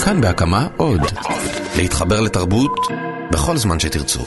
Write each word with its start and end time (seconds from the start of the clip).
כאן 0.00 0.20
בהקמה 0.20 0.66
עוד. 0.76 1.00
להתחבר 1.76 2.20
לתרבות 2.20 2.70
בכל 3.32 3.56
זמן 3.56 3.80
שתרצו. 3.80 4.20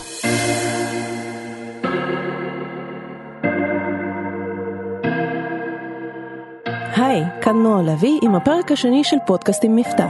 היי, 6.95 7.23
כאן 7.41 7.55
נועה 7.55 7.81
לביא 7.81 8.19
עם 8.21 8.35
הפרק 8.35 8.71
השני 8.71 9.03
של 9.03 9.17
פודקאסטים 9.27 9.75
מבטא. 9.75 10.07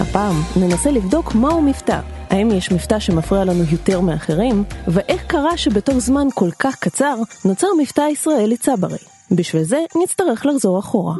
הפעם 0.00 0.36
ננסה 0.56 0.90
לבדוק 0.90 1.34
מהו 1.34 1.62
מבטא, 1.62 2.00
האם 2.30 2.50
יש 2.50 2.72
מבטא 2.72 2.98
שמפריע 2.98 3.44
לנו 3.44 3.64
יותר 3.70 4.00
מאחרים, 4.00 4.64
ואיך 4.88 5.22
קרה 5.26 5.56
שבתוך 5.56 5.98
זמן 5.98 6.26
כל 6.34 6.50
כך 6.58 6.76
קצר 6.76 7.14
נוצר 7.44 7.68
מבטא 7.78 8.00
ישראלי 8.10 8.56
צברי. 8.56 8.98
בשביל 9.30 9.62
זה 9.62 9.78
נצטרך 10.02 10.46
לחזור 10.46 10.78
אחורה. 10.78 11.14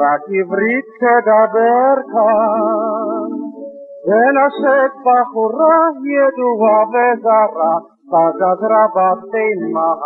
רק 0.00 0.22
עברית 0.40 0.86
תדבר 1.00 1.94
כאן, 2.12 3.30
ונשק 4.08 4.92
בחורה 5.04 5.78
ידועה 6.14 6.80
וזרה, 6.92 7.74
בגזרה 8.10 8.86
בתימן. 8.94 9.98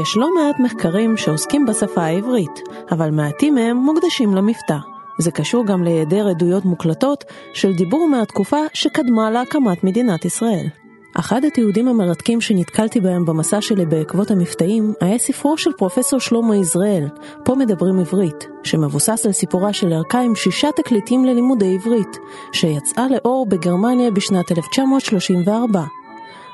יש 0.00 0.16
לא 0.16 0.28
מעט 0.34 0.60
מחקרים 0.60 1.16
שעוסקים 1.16 1.66
בשפה 1.66 2.00
העברית, 2.00 2.56
אבל 2.92 3.10
מעטים 3.10 3.54
מהם 3.54 3.76
מוקדשים 3.76 4.28
למבטא. 4.36 4.78
זה 5.18 5.30
קשור 5.30 5.66
גם 5.66 5.82
להיעדר 5.82 6.28
עדויות 6.28 6.64
מוקלטות 6.64 7.24
של 7.54 7.72
דיבור 7.72 8.08
מהתקופה 8.08 8.60
שקדמה 8.72 9.30
להקמת 9.30 9.84
מדינת 9.84 10.24
ישראל. 10.24 10.81
אחד 11.18 11.44
התיעודים 11.44 11.88
המרתקים 11.88 12.40
שנתקלתי 12.40 13.00
בהם 13.00 13.24
במסע 13.24 13.60
שלי 13.60 13.86
בעקבות 13.86 14.30
המבטאים 14.30 14.94
היה 15.00 15.18
ספרו 15.18 15.58
של 15.58 15.72
פרופסור 15.72 16.20
שלמה 16.20 16.56
יזרעאל, 16.56 17.04
פה 17.44 17.54
מדברים 17.54 17.98
עברית, 17.98 18.48
שמבוסס 18.64 19.26
על 19.26 19.32
סיפורה 19.32 19.72
של 19.72 19.92
ערכה 19.92 20.20
עם 20.20 20.34
שישה 20.34 20.68
תקליטים 20.76 21.24
ללימודי 21.24 21.74
עברית, 21.74 22.16
שיצאה 22.52 23.06
לאור 23.10 23.46
בגרמניה 23.48 24.10
בשנת 24.10 24.52
1934. 24.52 25.84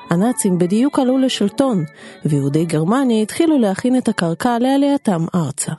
הנאצים 0.09 0.57
בדיוק 0.57 0.99
עלו 0.99 1.17
לשלטון, 1.17 1.83
ויהודי 2.25 2.65
גרמניה 2.65 3.21
התחילו 3.21 3.59
להכין 3.59 3.97
את 3.97 4.07
הקרקע 4.07 4.57
לעלייתם 4.59 5.25
ארצה. 5.35 5.71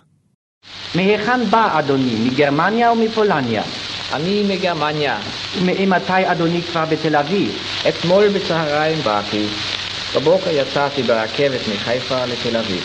מהיכן 0.94 1.44
בא 1.44 1.78
אדוני? 1.78 2.28
מגרמניה 2.30 2.90
או 2.90 2.96
מפולניה? 2.96 3.62
אני 4.12 4.42
מגרמניה. 4.48 5.18
ממתי 5.62 6.32
אדוני 6.32 6.62
כבר 6.62 6.84
בתל 6.84 7.16
אביב? 7.16 7.58
אתמול 7.88 8.28
בצהריים 8.28 8.98
באתי. 9.04 9.46
בבוקר 10.16 10.50
יצאתי 10.50 11.02
ברכבת 11.02 11.60
מחיפה 11.74 12.24
לתל 12.26 12.56
אביב. 12.56 12.82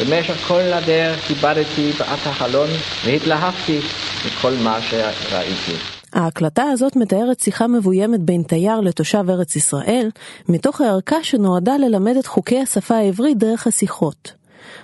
במשך 0.00 0.36
כל 0.48 0.60
הדרך 0.60 1.20
כיבדתי 1.26 1.92
בעת 1.98 2.26
החלון 2.26 2.68
והתלהבתי 3.04 3.80
מכל 4.26 4.52
מה 4.64 4.78
שראיתי. 4.80 5.72
ההקלטה 6.12 6.62
הזאת 6.62 6.96
מתארת 6.96 7.40
שיחה 7.40 7.66
מבוימת 7.66 8.20
בין 8.20 8.42
תייר 8.42 8.80
לתושב 8.80 9.24
ארץ 9.30 9.56
ישראל, 9.56 10.10
מתוך 10.48 10.80
הערכה 10.80 11.24
שנועדה 11.24 11.76
ללמד 11.76 12.16
את 12.16 12.26
חוקי 12.26 12.60
השפה 12.60 12.96
העברית 12.96 13.38
דרך 13.38 13.66
השיחות. 13.66 14.35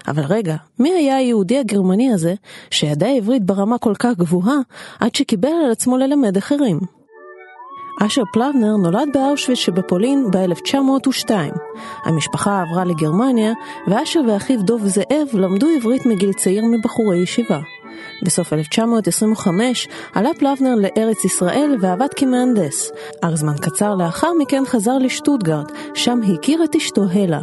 אבל 0.08 0.22
רגע, 0.22 0.56
מי 0.78 0.92
היה 0.92 1.16
היהודי 1.16 1.58
הגרמני 1.58 2.12
הזה, 2.12 2.34
שידע 2.70 3.08
עברית 3.08 3.42
ברמה 3.42 3.78
כל 3.78 3.94
כך 3.98 4.12
גבוהה, 4.18 4.56
עד 5.00 5.14
שקיבל 5.14 5.48
על 5.64 5.70
עצמו 5.70 5.96
ללמד 5.96 6.36
אחרים? 6.36 6.80
אשר 8.00 8.22
פלבנר 8.32 8.76
נולד 8.76 9.08
באושוויץ 9.14 9.58
שבפולין 9.58 10.30
ב-1902. 10.30 11.30
המשפחה 12.04 12.62
עברה 12.62 12.84
לגרמניה, 12.84 13.52
ואשר 13.86 14.20
ואחיו 14.28 14.62
דוב 14.62 14.86
זאב 14.86 15.28
למדו 15.34 15.66
עברית 15.76 16.06
מגיל 16.06 16.32
צעיר 16.32 16.64
מבחורי 16.64 17.18
ישיבה. 17.18 17.60
בסוף 18.22 18.52
1925 18.52 19.88
עלה 20.14 20.30
פלבנר 20.38 20.74
לארץ 20.74 21.24
ישראל 21.24 21.76
ועבד 21.80 22.14
כמהנדס, 22.16 22.90
אך 23.20 23.34
זמן 23.34 23.54
קצר 23.60 23.94
לאחר 23.94 24.32
מכן 24.38 24.62
חזר 24.66 24.98
לשטוטגרד, 24.98 25.72
שם 25.94 26.20
הכיר 26.34 26.64
את 26.64 26.76
אשתו 26.76 27.02
הלה. 27.12 27.40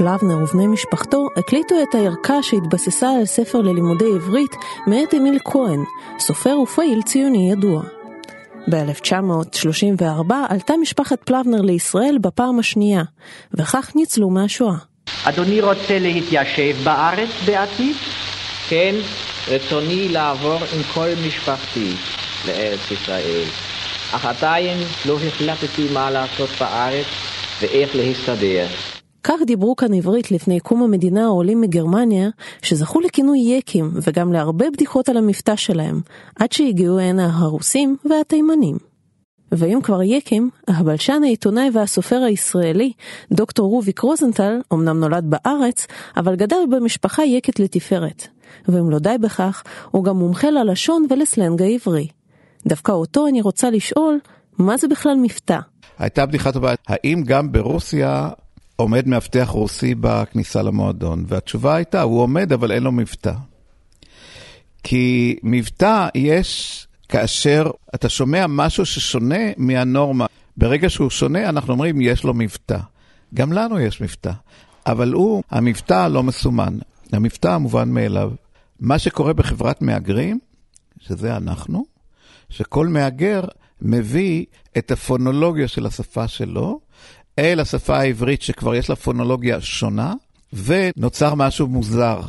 פלבנר 0.00 0.42
ובני 0.42 0.66
משפחתו 0.66 1.26
הקליטו 1.36 1.74
את 1.82 1.94
הערכה 1.94 2.42
שהתבססה 2.42 3.08
על 3.18 3.24
ספר 3.24 3.58
ללימודי 3.58 4.14
עברית 4.14 4.50
מאת 4.86 5.14
אמיל 5.14 5.38
כהן, 5.44 5.84
סופר 6.18 6.58
ופעיל 6.58 7.02
ציוני 7.02 7.50
ידוע. 7.52 7.82
ב-1934 8.70 10.34
עלתה 10.48 10.74
משפחת 10.80 11.22
פלבנר 11.24 11.60
לישראל 11.60 12.18
בפעם 12.20 12.58
השנייה, 12.58 13.02
וכך 13.54 13.92
ניצלו 13.94 14.30
מהשואה. 14.30 14.76
אדוני 15.24 15.60
רוצה 15.60 15.98
להתיישב 15.98 16.84
בארץ 16.84 17.30
בעתיד? 17.46 17.96
כן, 18.68 18.94
רצוני 19.48 20.08
לעבור 20.08 20.58
עם 20.76 20.82
כל 20.94 21.08
משפחתי 21.26 21.92
לארץ 22.48 22.90
ישראל, 22.90 23.44
אך 24.12 24.26
עדיין 24.26 24.78
לא 25.06 25.18
החלטתי 25.26 25.86
מה 25.92 26.10
לעשות 26.10 26.50
בארץ 26.60 27.06
ואיך 27.60 27.96
להסתדר. 27.96 28.66
כך 29.24 29.40
דיברו 29.46 29.76
כאן 29.76 29.94
עברית 29.94 30.30
לפני 30.30 30.60
קום 30.60 30.82
המדינה 30.82 31.24
העולים 31.24 31.60
מגרמניה, 31.60 32.28
שזכו 32.62 33.00
לכינוי 33.00 33.38
יקים 33.38 33.90
וגם 33.94 34.32
להרבה 34.32 34.70
בדיחות 34.70 35.08
על 35.08 35.16
המבטא 35.16 35.56
שלהם, 35.56 36.00
עד 36.36 36.52
שהגיעו 36.52 36.98
הנה 36.98 37.30
הרוסים 37.38 37.96
והתימנים. 38.04 38.76
ואם 39.52 39.78
כבר 39.82 40.02
יקים, 40.02 40.50
הבלשן 40.68 41.20
העיתונאי 41.24 41.70
והסופר 41.72 42.16
הישראלי, 42.16 42.92
דוקטור 43.32 43.70
רוביק 43.70 43.98
רוזנטל, 43.98 44.60
אמנם 44.72 45.00
נולד 45.00 45.24
בארץ, 45.28 45.86
אבל 46.16 46.36
גדל 46.36 46.56
במשפחה 46.70 47.24
יקת 47.24 47.60
לתפארת. 47.60 48.26
ואם 48.68 48.90
לא 48.90 48.98
די 48.98 49.16
בכך, 49.20 49.62
הוא 49.90 50.04
גם 50.04 50.16
מומחה 50.16 50.50
ללשון 50.50 51.06
ולסלנג 51.10 51.62
העברי. 51.62 52.08
דווקא 52.66 52.92
אותו 52.92 53.26
אני 53.26 53.40
רוצה 53.40 53.70
לשאול, 53.70 54.18
מה 54.58 54.76
זה 54.76 54.88
בכלל 54.88 55.16
מבטא? 55.22 55.58
הייתה 55.98 56.26
בדיחה 56.26 56.52
טובה, 56.52 56.74
האם 56.88 57.22
גם 57.26 57.52
ברוסיה 57.52 58.28
עומד 58.80 59.08
מאבטח 59.08 59.48
רוסי 59.48 59.94
בכניסה 60.00 60.62
למועדון? 60.62 61.24
והתשובה 61.28 61.74
הייתה, 61.74 62.02
הוא 62.02 62.20
עומד 62.20 62.52
אבל 62.52 62.72
אין 62.72 62.82
לו 62.82 62.92
מבטא. 62.92 63.32
כי 64.82 65.36
מבטא 65.42 66.08
יש 66.14 66.86
כאשר 67.08 67.70
אתה 67.94 68.08
שומע 68.08 68.46
משהו 68.48 68.86
ששונה 68.86 69.44
מהנורמה. 69.56 70.26
ברגע 70.56 70.90
שהוא 70.90 71.10
שונה, 71.10 71.48
אנחנו 71.48 71.72
אומרים, 71.72 72.00
יש 72.00 72.24
לו 72.24 72.34
מבטא. 72.34 72.78
גם 73.34 73.52
לנו 73.52 73.80
יש 73.80 74.00
מבטא, 74.00 74.32
אבל 74.86 75.12
הוא, 75.12 75.42
המבטא 75.50 76.08
לא 76.08 76.22
מסומן. 76.22 76.78
המבטא 77.12 77.48
המובן 77.48 77.88
מאליו. 77.88 78.30
מה 78.80 78.98
שקורה 78.98 79.32
בחברת 79.32 79.82
מהגרים, 79.82 80.38
שזה 81.00 81.36
אנחנו, 81.36 81.84
שכל 82.48 82.88
מהגר 82.88 83.44
מביא 83.82 84.44
את 84.78 84.90
הפונולוגיה 84.90 85.68
של 85.68 85.86
השפה 85.86 86.28
שלו 86.28 86.80
אל 87.40 87.60
השפה 87.60 87.98
העברית 87.98 88.42
שכבר 88.42 88.74
יש 88.74 88.90
לה 88.90 88.96
פונולוגיה 88.96 89.60
שונה, 89.60 90.14
ונוצר 90.52 91.34
משהו 91.34 91.66
מוזר. 91.66 92.20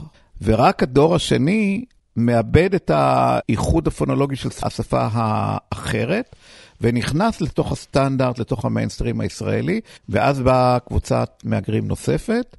ורק 0.42 0.84
הדור 0.84 1.16
השני 1.16 1.86
מאבד 2.16 2.76
את 2.76 2.92
האיחוד 2.94 3.88
הפונולוגי 3.88 4.36
של 4.36 4.50
השפה 4.64 5.08
האחרת, 5.12 6.36
ונכנס 6.82 7.42
לתוך 7.42 7.72
הסטנדרט, 7.72 8.40
לתוך 8.40 8.66
המיינסטרים 8.66 9.22
הישראלי, 9.22 9.82
ואז 10.10 10.40
באה 10.40 10.80
קבוצת 10.80 11.30
מהגרים 11.44 11.88
נוספת, 11.88 12.56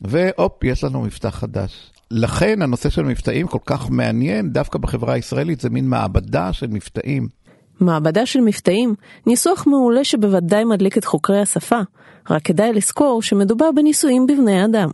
והופ, 0.00 0.64
יש 0.64 0.84
לנו 0.84 1.02
מבטא 1.02 1.30
חדש. 1.30 1.90
לכן 2.10 2.62
הנושא 2.62 2.90
של 2.90 3.02
מבטאים 3.02 3.46
כל 3.46 3.58
כך 3.66 3.90
מעניין, 3.90 4.52
דווקא 4.52 4.78
בחברה 4.78 5.14
הישראלית, 5.14 5.60
זה 5.60 5.70
מין 5.70 5.88
מעבדה 5.88 6.52
של 6.52 6.66
מבטאים. 6.66 7.28
מעבדה 7.82 8.26
של 8.26 8.40
מבטאים, 8.40 8.94
ניסוח 9.26 9.66
מעולה 9.66 10.04
שבוודאי 10.04 10.64
מדליק 10.64 10.98
את 10.98 11.04
חוקרי 11.04 11.40
השפה, 11.40 11.80
רק 12.30 12.42
כדאי 12.42 12.72
לזכור 12.72 13.22
שמדובר 13.22 13.72
בניסויים 13.72 14.26
בבני 14.26 14.64
אדם. 14.64 14.88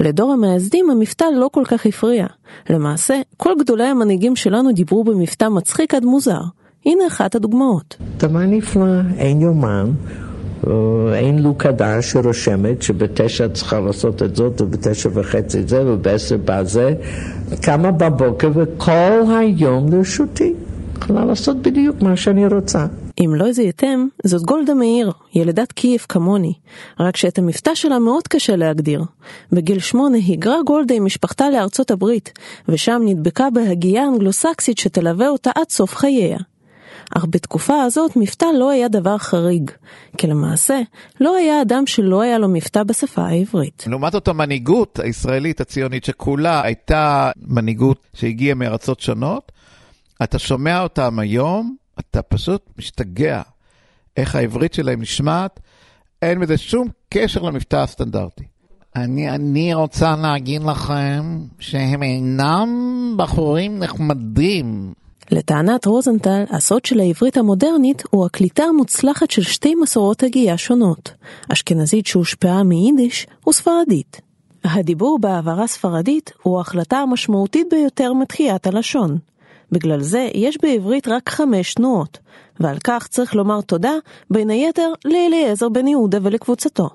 לדור 0.00 0.32
המייסדים 0.32 0.90
המבטא 0.90 1.24
לא 1.36 1.48
כל 1.52 1.64
כך 1.64 1.86
הפריע. 1.86 2.26
למעשה, 2.70 3.20
כל 3.36 3.52
גדולי 3.58 3.84
המנהיגים 3.84 4.36
שלנו 4.36 4.72
דיברו 4.72 5.04
במבטא 5.04 5.48
מצחיק 5.48 5.94
עד 5.94 6.04
מוזר. 6.04 6.40
הנה 6.86 7.06
אחת 7.06 7.34
הדוגמאות. 7.34 7.96
דבר 8.16 8.38
נפלא, 8.38 9.00
אין 9.18 9.40
יומן, 9.40 9.90
אין 11.14 11.38
לוקדה 11.42 12.02
שרושמת 12.02 12.82
שבתשע 12.82 13.48
צריכה 13.48 13.80
לעשות 13.80 14.22
את 14.22 14.36
זאת 14.36 14.60
ובתשע 14.60 15.08
וחצי 15.12 15.62
זה 15.62 15.82
ובעשר 15.86 16.36
בזה, 16.44 16.94
קמה 17.62 17.90
בבוקר 17.90 18.50
וכל 18.54 19.22
היום 19.38 19.92
לרשותי. 19.92 20.54
יכולה 21.02 21.24
לעשות 21.24 21.56
בדיוק 21.56 22.02
מה 22.02 22.16
שאני 22.16 22.46
רוצה. 22.46 22.86
אם 23.20 23.34
לא 23.34 23.52
זיהיתם, 23.52 24.06
זאת 24.24 24.42
גולדה 24.42 24.74
מאיר, 24.74 25.12
ילידת 25.34 25.72
קייב 25.72 26.00
כמוני, 26.08 26.52
רק 27.00 27.16
שאת 27.16 27.38
המבטא 27.38 27.74
שלה 27.74 27.98
מאוד 27.98 28.28
קשה 28.28 28.56
להגדיר. 28.56 29.04
בגיל 29.52 29.78
שמונה 29.78 30.16
היגרה 30.16 30.56
גולדה 30.66 30.94
עם 30.94 31.04
משפחתה 31.04 31.50
לארצות 31.50 31.90
הברית, 31.90 32.32
ושם 32.68 33.02
נדבקה 33.04 33.50
בהגייה 33.50 34.04
אנגלוסקסית 34.04 34.78
שתלווה 34.78 35.28
אותה 35.28 35.50
עד 35.54 35.70
סוף 35.70 35.94
חייה. 35.94 36.38
אך 37.16 37.26
בתקופה 37.30 37.82
הזאת 37.82 38.16
מבטא 38.16 38.46
לא 38.58 38.70
היה 38.70 38.88
דבר 38.88 39.18
חריג, 39.18 39.70
כי 40.18 40.26
למעשה 40.26 40.80
לא 41.20 41.36
היה 41.36 41.62
אדם 41.62 41.86
שלא 41.86 42.20
היה 42.20 42.38
לו 42.38 42.48
מבטא 42.48 42.82
בשפה 42.82 43.22
העברית. 43.22 43.84
לעומת 43.86 44.12
זאת 44.12 44.28
המנהיגות 44.28 44.98
הישראלית 44.98 45.60
הציונית 45.60 46.04
שכולה 46.04 46.62
הייתה 46.64 47.30
מנהיגות 47.46 47.98
שהגיעה 48.14 48.54
מארצות 48.54 49.00
שונות, 49.00 49.52
אתה 50.24 50.38
שומע 50.38 50.82
אותם 50.82 51.18
היום, 51.18 51.76
אתה 52.00 52.22
פשוט 52.22 52.62
משתגע 52.78 53.42
איך 54.16 54.34
העברית 54.34 54.74
שלהם 54.74 55.00
נשמעת, 55.00 55.60
אין 56.22 56.40
בזה 56.40 56.58
שום 56.58 56.88
קשר 57.08 57.42
למבטא 57.42 57.76
הסטנדרטי. 57.76 58.44
אני, 58.96 59.30
אני 59.30 59.74
רוצה 59.74 60.16
להגיד 60.16 60.62
לכם 60.62 61.38
שהם 61.58 62.02
אינם 62.02 62.68
בחורים 63.16 63.78
נחמדים. 63.78 64.92
לטענת 65.30 65.86
רוזנטל, 65.86 66.44
הסוד 66.50 66.84
של 66.84 67.00
העברית 67.00 67.36
המודרנית 67.36 68.02
הוא 68.10 68.26
הקליטה 68.26 68.62
המוצלחת 68.62 69.30
של 69.30 69.42
שתי 69.42 69.74
מסורות 69.74 70.22
הגייה 70.22 70.58
שונות, 70.58 71.12
אשכנזית 71.52 72.06
שהושפעה 72.06 72.62
מיידיש 72.62 73.26
וספרדית. 73.48 74.20
הדיבור 74.64 75.18
בהעברה 75.20 75.66
ספרדית 75.66 76.30
הוא 76.42 76.58
ההחלטה 76.58 76.96
המשמעותית 76.96 77.66
ביותר 77.70 78.12
מתחיית 78.12 78.66
הלשון. 78.66 79.18
בגלל 79.72 80.02
זה 80.02 80.28
יש 80.34 80.58
בעברית 80.62 81.08
רק 81.08 81.30
חמש 81.30 81.74
תנועות, 81.74 82.18
ועל 82.60 82.78
כך 82.84 83.06
צריך 83.06 83.34
לומר 83.34 83.60
תודה, 83.60 83.92
בין 84.30 84.50
היתר, 84.50 84.92
לאליעזר 85.04 85.68
בן 85.68 85.88
יהודה 85.88 86.18
ולקבוצתו. 86.22 86.90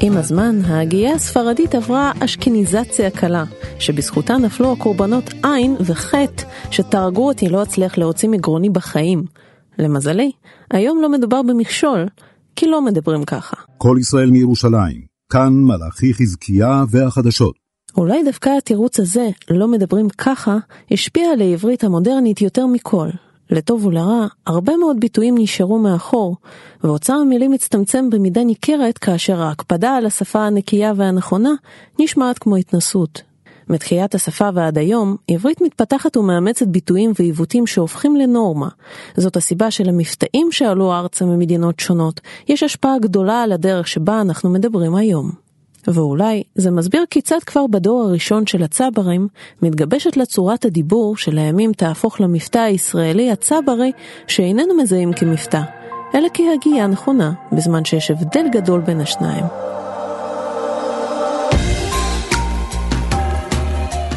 עם 0.00 0.16
הזמן, 0.16 0.60
ההגייה 0.64 1.14
הספרדית 1.14 1.74
עברה 1.74 2.12
אשכניזציה 2.20 3.10
קלה, 3.10 3.44
שבזכותה 3.78 4.36
נפלו 4.36 4.72
הקורבנות 4.72 5.24
עין 5.42 5.76
וחטא, 5.80 6.44
שתהרגו 6.70 7.26
אותי 7.26 7.48
לא 7.48 7.62
אצליח 7.62 7.98
להוציא 7.98 8.28
מגרוני 8.28 8.70
בחיים. 8.70 9.24
למזלי, 9.78 10.30
היום 10.70 11.02
לא 11.02 11.08
מדובר 11.08 11.42
במכשול, 11.42 12.06
כי 12.56 12.66
לא 12.66 12.82
מדברים 12.82 13.24
ככה. 13.24 13.56
כל 13.78 13.96
ישראל 14.00 14.30
מירושלים, 14.30 15.13
כאן 15.32 15.52
מלאכי 15.52 16.14
חזקיה 16.14 16.84
והחדשות. 16.90 17.54
אולי 17.96 18.24
דווקא 18.24 18.50
התירוץ 18.58 19.00
הזה, 19.00 19.28
לא 19.50 19.68
מדברים 19.68 20.08
ככה, 20.08 20.58
השפיע 20.90 21.30
על 21.32 21.40
העברית 21.40 21.84
המודרנית 21.84 22.40
יותר 22.40 22.66
מכל. 22.66 23.08
לטוב 23.50 23.86
ולרע, 23.86 24.26
הרבה 24.46 24.76
מאוד 24.76 25.00
ביטויים 25.00 25.34
נשארו 25.38 25.78
מאחור, 25.78 26.36
ואוצר 26.84 27.14
המילים 27.14 27.52
הצטמצם 27.52 28.10
במידה 28.10 28.44
ניכרת 28.44 28.98
כאשר 28.98 29.42
ההקפדה 29.42 29.96
על 29.96 30.06
השפה 30.06 30.46
הנקייה 30.46 30.92
והנכונה 30.96 31.50
נשמעת 31.98 32.38
כמו 32.38 32.56
התנסות. 32.56 33.22
מתחיית 33.68 34.14
השפה 34.14 34.48
ועד 34.54 34.78
היום, 34.78 35.16
עברית 35.28 35.60
מתפתחת 35.60 36.16
ומאמצת 36.16 36.66
ביטויים 36.66 37.12
ועיוותים 37.18 37.66
שהופכים 37.66 38.16
לנורמה. 38.16 38.68
זאת 39.16 39.36
הסיבה 39.36 39.70
שלמבטאים 39.70 40.52
שעלו 40.52 40.92
ארצה 40.92 41.24
ממדינות 41.24 41.80
שונות, 41.80 42.20
יש 42.48 42.62
השפעה 42.62 42.98
גדולה 42.98 43.42
על 43.42 43.52
הדרך 43.52 43.88
שבה 43.88 44.20
אנחנו 44.20 44.50
מדברים 44.50 44.94
היום. 44.94 45.44
ואולי 45.86 46.42
זה 46.54 46.70
מסביר 46.70 47.04
כיצד 47.10 47.38
כבר 47.46 47.66
בדור 47.66 48.02
הראשון 48.02 48.46
של 48.46 48.62
הצברים 48.62 49.28
מתגבשת 49.62 50.16
לה 50.16 50.26
צורת 50.26 50.64
הדיבור 50.64 51.16
שלימים 51.16 51.72
תהפוך 51.72 52.20
למבטא 52.20 52.58
הישראלי 52.58 53.30
הצברי 53.30 53.92
שאיננו 54.26 54.76
מזהים 54.76 55.12
כמבטא, 55.12 55.62
אלא 56.14 56.28
כהגייה 56.34 56.86
נכונה, 56.86 57.32
בזמן 57.52 57.84
שיש 57.84 58.10
הבדל 58.10 58.46
גדול 58.52 58.80
בין 58.80 59.00
השניים. 59.00 59.44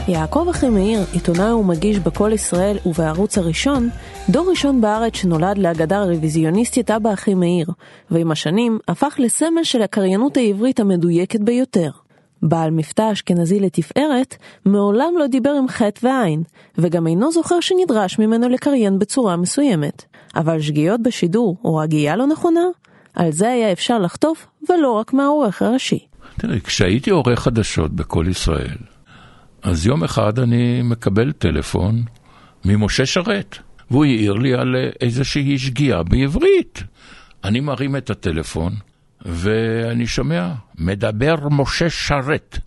יעקב 0.08 0.48
אחימאיר, 0.50 1.00
עיתונאי 1.14 1.52
ומגיש 1.52 2.00
בקול 2.00 2.34
ישראל 2.34 2.78
ובערוץ 2.86 3.38
הראשון, 3.38 3.90
דור 4.30 4.50
ראשון 4.50 4.82
בארץ 4.82 5.16
שנולד 5.16 5.58
לאגדה 5.58 5.98
הרוויזיוניסטית 5.98 6.92
אבא 6.92 7.14
אחימאיר, 7.14 7.68
ועם 8.12 8.32
השנים 8.32 8.80
הפך 8.88 9.16
לסמל 9.20 9.64
של 9.64 9.82
הקריינות 9.82 10.38
העברית 10.38 10.80
המדויקת 10.80 11.40
ביותר. 11.40 11.90
בעל 12.42 12.72
מבטא 12.72 13.12
אשכנזי 13.12 13.60
לתפארת, 13.60 14.36
מעולם 14.66 15.14
לא 15.20 15.28
דיבר 15.28 15.52
עם 15.52 15.68
חטא 15.68 16.08
ועין, 16.08 16.44
וגם 16.78 17.08
אינו 17.08 17.32
זוכר 17.32 17.60
שנדרש 17.60 18.20
ממנו 18.20 18.50
לקריין 18.50 19.00
בצורה 19.00 19.36
מסוימת. 19.36 20.04
אבל 20.36 20.62
שגיאות 20.62 21.02
בשידור 21.02 21.58
או 21.64 21.82
הגייה 21.82 22.16
לא 22.16 22.28
נכונה, 22.28 22.66
על 23.14 23.32
זה 23.32 23.50
היה 23.50 23.72
אפשר 23.72 24.00
לחטוף, 24.00 24.48
ולא 24.70 24.92
רק 24.92 25.14
מהעורך 25.14 25.62
הראשי. 25.62 26.00
תראי, 26.40 26.62
כשהייתי 26.62 27.10
עורך 27.10 27.40
חדשות 27.40 27.92
בקול 27.92 28.28
ישראל, 28.28 28.78
אז 29.62 29.86
יום 29.86 30.04
אחד 30.04 30.40
אני 30.40 30.82
מקבל 30.82 31.32
טלפון 31.32 32.04
ממשה 32.66 33.06
שרת, 33.06 33.58
והוא 33.92 34.06
העיר 34.06 34.34
לי 34.34 34.54
על 34.54 34.76
איזושהי 35.02 35.60
שגיאה 35.60 36.04
בעברית. 36.04 36.84
אני 37.44 37.60
מרים 37.60 37.96
את 37.96 38.10
הטלפון, 38.10 38.76
ואני 39.26 40.08
שומע, 40.08 40.54
מדבר 40.78 41.36
משה 41.52 41.90
שרת, 41.90 42.60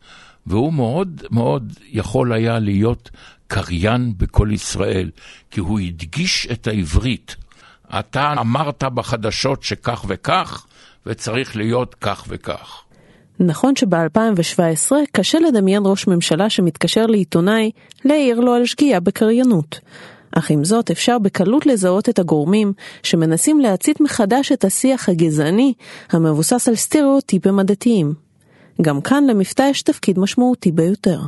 והוא 0.47 0.73
מאוד 0.73 1.23
מאוד 1.31 1.73
יכול 1.91 2.33
היה 2.33 2.59
להיות 2.59 3.11
קריין 3.47 4.13
בקול 4.17 4.53
ישראל, 4.53 5.11
כי 5.51 5.61
הוא 5.61 5.81
הדגיש 5.81 6.47
את 6.53 6.67
העברית. 6.67 7.37
אתה 7.99 8.33
אמרת 8.33 8.85
בחדשות 8.85 9.63
שכך 9.63 10.05
וכך, 10.09 10.67
וצריך 11.07 11.57
להיות 11.57 11.95
כך 12.01 12.25
וכך. 12.29 12.83
נכון 13.41 13.77
שב-2017 13.77 14.93
קשה 15.13 15.39
לדמיין 15.39 15.83
ראש 15.87 16.07
ממשלה 16.07 16.51
שמתקשר 16.51 17.07
לעיתונאי 17.07 17.71
להעיר 18.05 18.41
לו 18.41 18.55
על 18.55 18.67
שגיאה 18.67 19.01
בקריינות. 19.01 19.81
אך 20.33 20.51
עם 20.51 20.65
זאת 20.65 20.91
אפשר 20.91 21.19
בקלות 21.19 21.67
לזהות 21.67 22.09
את 22.09 22.19
הגורמים 22.19 22.73
שמנסים 23.03 23.61
להצית 23.61 24.01
מחדש 24.01 24.53
את 24.53 24.65
השיח 24.65 25.09
הגזעני 25.09 25.73
המבוסס 26.11 26.69
על 26.69 26.75
סטריאוטיפים 26.75 27.59
עדתיים. 27.59 28.15
גם 28.83 29.01
כאן 29.01 29.25
למבטא 29.27 29.63
יש 29.63 29.83
תפקיד 29.83 30.19
משמעותי 30.19 30.73
ביותר. 30.73 31.21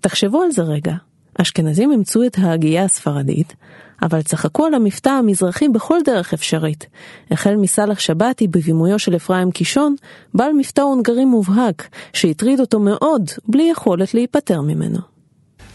תחשבו 0.00 0.42
על 0.42 0.50
זה 0.50 0.62
רגע, 0.62 0.94
אשכנזים 1.40 1.92
אימצו 1.92 2.22
את 2.26 2.38
ההגייה 2.38 2.84
הספרדית, 2.84 3.54
אבל 4.02 4.22
צחקו 4.22 4.66
על 4.66 4.74
המבטא 4.74 5.08
המזרחי 5.08 5.68
בכל 5.68 5.98
דרך 6.04 6.32
אפשרית, 6.32 6.86
החל 7.30 7.56
מסלאח 7.56 7.98
שבתי 7.98 8.46
בבימויו 8.46 8.98
של 8.98 9.16
אפרים 9.16 9.50
קישון, 9.50 9.94
בעל 10.34 10.52
מבטא 10.52 10.80
הונגרי 10.80 11.24
מובהק, 11.24 11.88
שהטריד 12.12 12.60
אותו 12.60 12.80
מאוד, 12.80 13.30
בלי 13.48 13.68
יכולת 13.70 14.14
להיפטר 14.14 14.60
ממנו. 14.60 14.98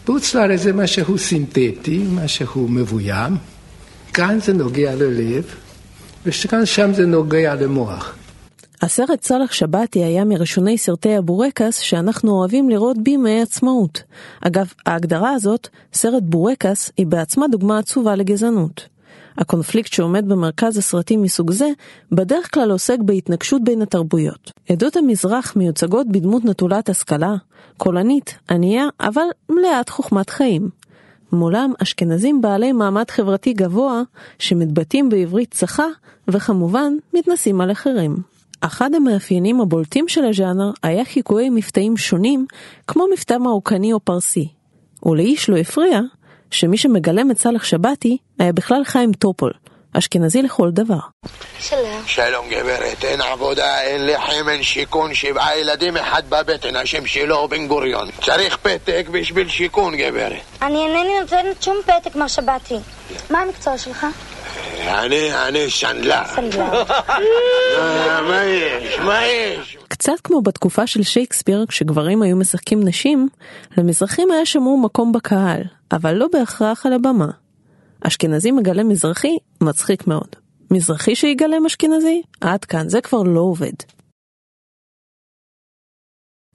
בחוץ 0.04 0.34
לארץ 0.34 0.60
זה 0.60 0.72
משהו 0.72 1.18
סינתטי, 1.18 2.04
משהו 2.14 2.68
מבוים, 2.68 3.36
כאן 4.12 4.38
זה 4.40 4.52
נוגע 4.52 4.94
ללב, 4.94 5.44
וכאן 6.26 6.66
שם 6.66 6.94
זה 6.94 7.06
נוגע 7.06 7.54
למוח. 7.54 8.14
הסרט 8.82 9.22
סאלח 9.22 9.52
שבתי 9.52 10.04
היה 10.04 10.24
מראשוני 10.24 10.78
סרטי 10.78 11.16
הבורקס 11.16 11.78
שאנחנו 11.78 12.32
אוהבים 12.32 12.68
לראות 12.68 12.98
בימי 12.98 13.42
עצמאות. 13.42 14.02
אגב, 14.40 14.72
ההגדרה 14.86 15.30
הזאת, 15.30 15.68
סרט 15.92 16.22
בורקס, 16.22 16.90
היא 16.96 17.06
בעצמה 17.06 17.48
דוגמה 17.48 17.78
עצובה 17.78 18.16
לגזענות. 18.16 18.88
הקונפליקט 19.38 19.92
שעומד 19.92 20.28
במרכז 20.28 20.76
הסרטים 20.76 21.22
מסוג 21.22 21.52
זה, 21.52 21.68
בדרך 22.12 22.54
כלל 22.54 22.70
עוסק 22.70 22.98
בהתנגשות 22.98 23.64
בין 23.64 23.82
התרבויות. 23.82 24.50
עדות 24.70 24.96
המזרח 24.96 25.56
מיוצגות 25.56 26.08
בדמות 26.08 26.44
נטולת 26.44 26.88
השכלה, 26.88 27.34
קולנית, 27.76 28.38
ענייה, 28.50 28.86
אבל 29.00 29.26
מלאת 29.50 29.88
חוכמת 29.88 30.30
חיים. 30.30 30.68
מולם 31.32 31.72
אשכנזים 31.82 32.40
בעלי 32.40 32.72
מעמד 32.72 33.10
חברתי 33.10 33.52
גבוה, 33.52 34.02
שמתבטאים 34.38 35.08
בעברית 35.08 35.50
צחה, 35.50 35.86
וכמובן 36.28 36.92
מתנסים 37.14 37.60
על 37.60 37.72
אחרים. 37.72 38.31
אחד 38.64 38.94
המאפיינים 38.94 39.60
הבולטים 39.60 40.08
של 40.08 40.24
הז'אנר 40.24 40.70
היה 40.82 41.04
חיקויי 41.04 41.50
מבטאים 41.50 41.96
שונים, 41.96 42.46
כמו 42.86 43.04
מבטא 43.12 43.34
מרוקני 43.34 43.92
או 43.92 44.00
פרסי. 44.00 44.48
ולאיש 45.06 45.48
לא 45.48 45.56
הפריע 45.56 46.00
שמי 46.50 46.76
שמגלם 46.76 47.30
את 47.30 47.38
סאלח 47.38 47.64
שבתי 47.64 48.16
היה 48.38 48.52
בכלל 48.52 48.84
חיים 48.84 49.12
טופול, 49.12 49.52
אשכנזי 49.92 50.42
לכל 50.42 50.70
דבר. 50.70 50.98
שלום. 51.58 52.02
שלום 52.06 52.46
גברת, 52.50 53.04
אין 53.04 53.20
עבודה, 53.20 53.80
אין 53.82 54.06
לחם, 54.06 54.48
אין 54.48 54.62
שיכון, 54.62 55.14
שבעה 55.14 55.58
ילדים, 55.58 55.96
אחד 55.96 56.22
בבטן, 56.28 56.76
השם 56.76 57.06
שלו 57.06 57.48
בן 57.48 57.68
גוריון. 57.68 58.08
צריך 58.24 58.56
פתק 58.56 59.06
בשביל 59.12 59.48
שיכון 59.48 59.96
גברת. 59.96 60.40
אני 60.62 60.86
אינני 60.86 61.20
נותנת 61.20 61.62
שום 61.62 61.76
פתק, 61.86 62.16
מר 62.16 62.28
שבתי. 62.28 62.76
מה 63.30 63.38
המקצוע 63.40 63.78
שלך? 63.78 64.06
אני, 64.88 65.48
אני. 65.48 65.70
סנדלר. 65.70 66.22
מה 68.28 68.44
יש? 68.44 68.98
מה 68.98 69.26
יש? 69.26 69.78
קצת 69.88 70.20
כמו 70.24 70.42
בתקופה 70.42 70.86
של 70.86 71.02
שייקספיר, 71.02 71.66
כשגברים 71.68 72.22
היו 72.22 72.36
משחקים 72.36 72.88
נשים, 72.88 73.28
למזרחים 73.76 74.30
היה 74.30 74.46
שמור 74.46 74.78
מקום 74.78 75.12
בקהל, 75.12 75.62
אבל 75.92 76.14
לא 76.14 76.26
בהכרח 76.32 76.86
על 76.86 76.92
הבמה. 76.92 77.30
אשכנזי 78.00 78.50
מגלם 78.50 78.88
מזרחי, 78.88 79.36
מצחיק 79.60 80.06
מאוד. 80.06 80.28
מזרחי 80.70 81.14
שיגלם 81.14 81.66
אשכנזי? 81.66 82.22
עד 82.40 82.64
כאן, 82.64 82.88
זה 82.88 83.00
כבר 83.00 83.22
לא 83.22 83.40
עובד. 83.40 83.72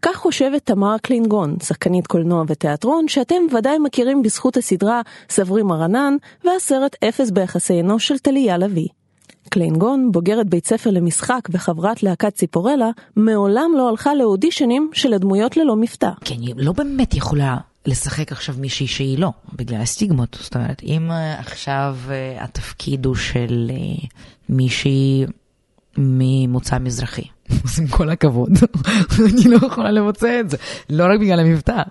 כך 0.02 0.16
חושבת 0.16 0.66
תמר 0.66 0.96
קלינגון, 1.02 1.56
שחקנית 1.64 2.08
קולנוע 2.08 2.44
ותיאטרון, 2.48 3.08
שאתם 3.08 3.36
ודאי 3.58 3.78
מכירים 3.78 4.22
בזכות 4.22 4.58
הסדרה 4.58 5.02
סברי 5.30 5.64
מרנן 5.64 6.14
והסרט 6.46 6.96
אפס 7.04 7.32
ביחסי 7.32 7.80
אנוש 7.80 8.08
של 8.08 8.18
טליה 8.18 8.58
לביא. 8.58 8.88
קלינגון, 9.50 10.12
בוגרת 10.12 10.50
בית 10.50 10.68
ספר 10.68 10.90
למשחק 10.90 11.40
וחברת 11.50 12.04
להקת 12.04 12.36
ציפורלה, 12.36 12.90
מעולם 13.16 13.72
לא 13.78 13.90
הלכה 13.90 14.16
לאודישנים 14.16 14.90
של 14.94 15.14
הדמויות 15.14 15.58
ללא 15.58 15.76
מבטא. 15.76 16.10
כי 16.26 16.34
אני 16.34 16.54
לא 16.58 16.72
באמת 16.72 17.14
יכולה 17.14 17.58
לשחק 17.86 18.32
עכשיו 18.32 18.56
מישהי 18.58 18.88
שהיא 18.88 19.20
לא, 19.20 19.32
בגלל 19.54 19.82
הסטיגמות. 19.82 20.38
זאת 20.42 20.56
אומרת, 20.56 20.84
אם 20.84 21.12
אה, 21.12 21.40
עכשיו 21.40 21.98
אה, 22.10 22.44
התפקיד 22.44 23.06
הוא 23.06 23.16
של 23.16 23.72
אה, 23.74 24.08
מישהי 24.50 25.26
ממוצא 25.98 26.78
מזרחי, 26.78 27.28
אז 27.66 27.80
עם 27.80 27.88
כל 27.88 28.10
הכבוד, 28.10 28.50
אני 29.26 29.44
לא 29.52 29.68
יכולה 29.68 29.92
לבצע 29.92 30.40
את 30.40 30.50
זה, 30.50 30.58
לא 30.90 31.04
רק 31.04 31.20
בגלל 31.20 31.40
המבטא. 31.40 31.82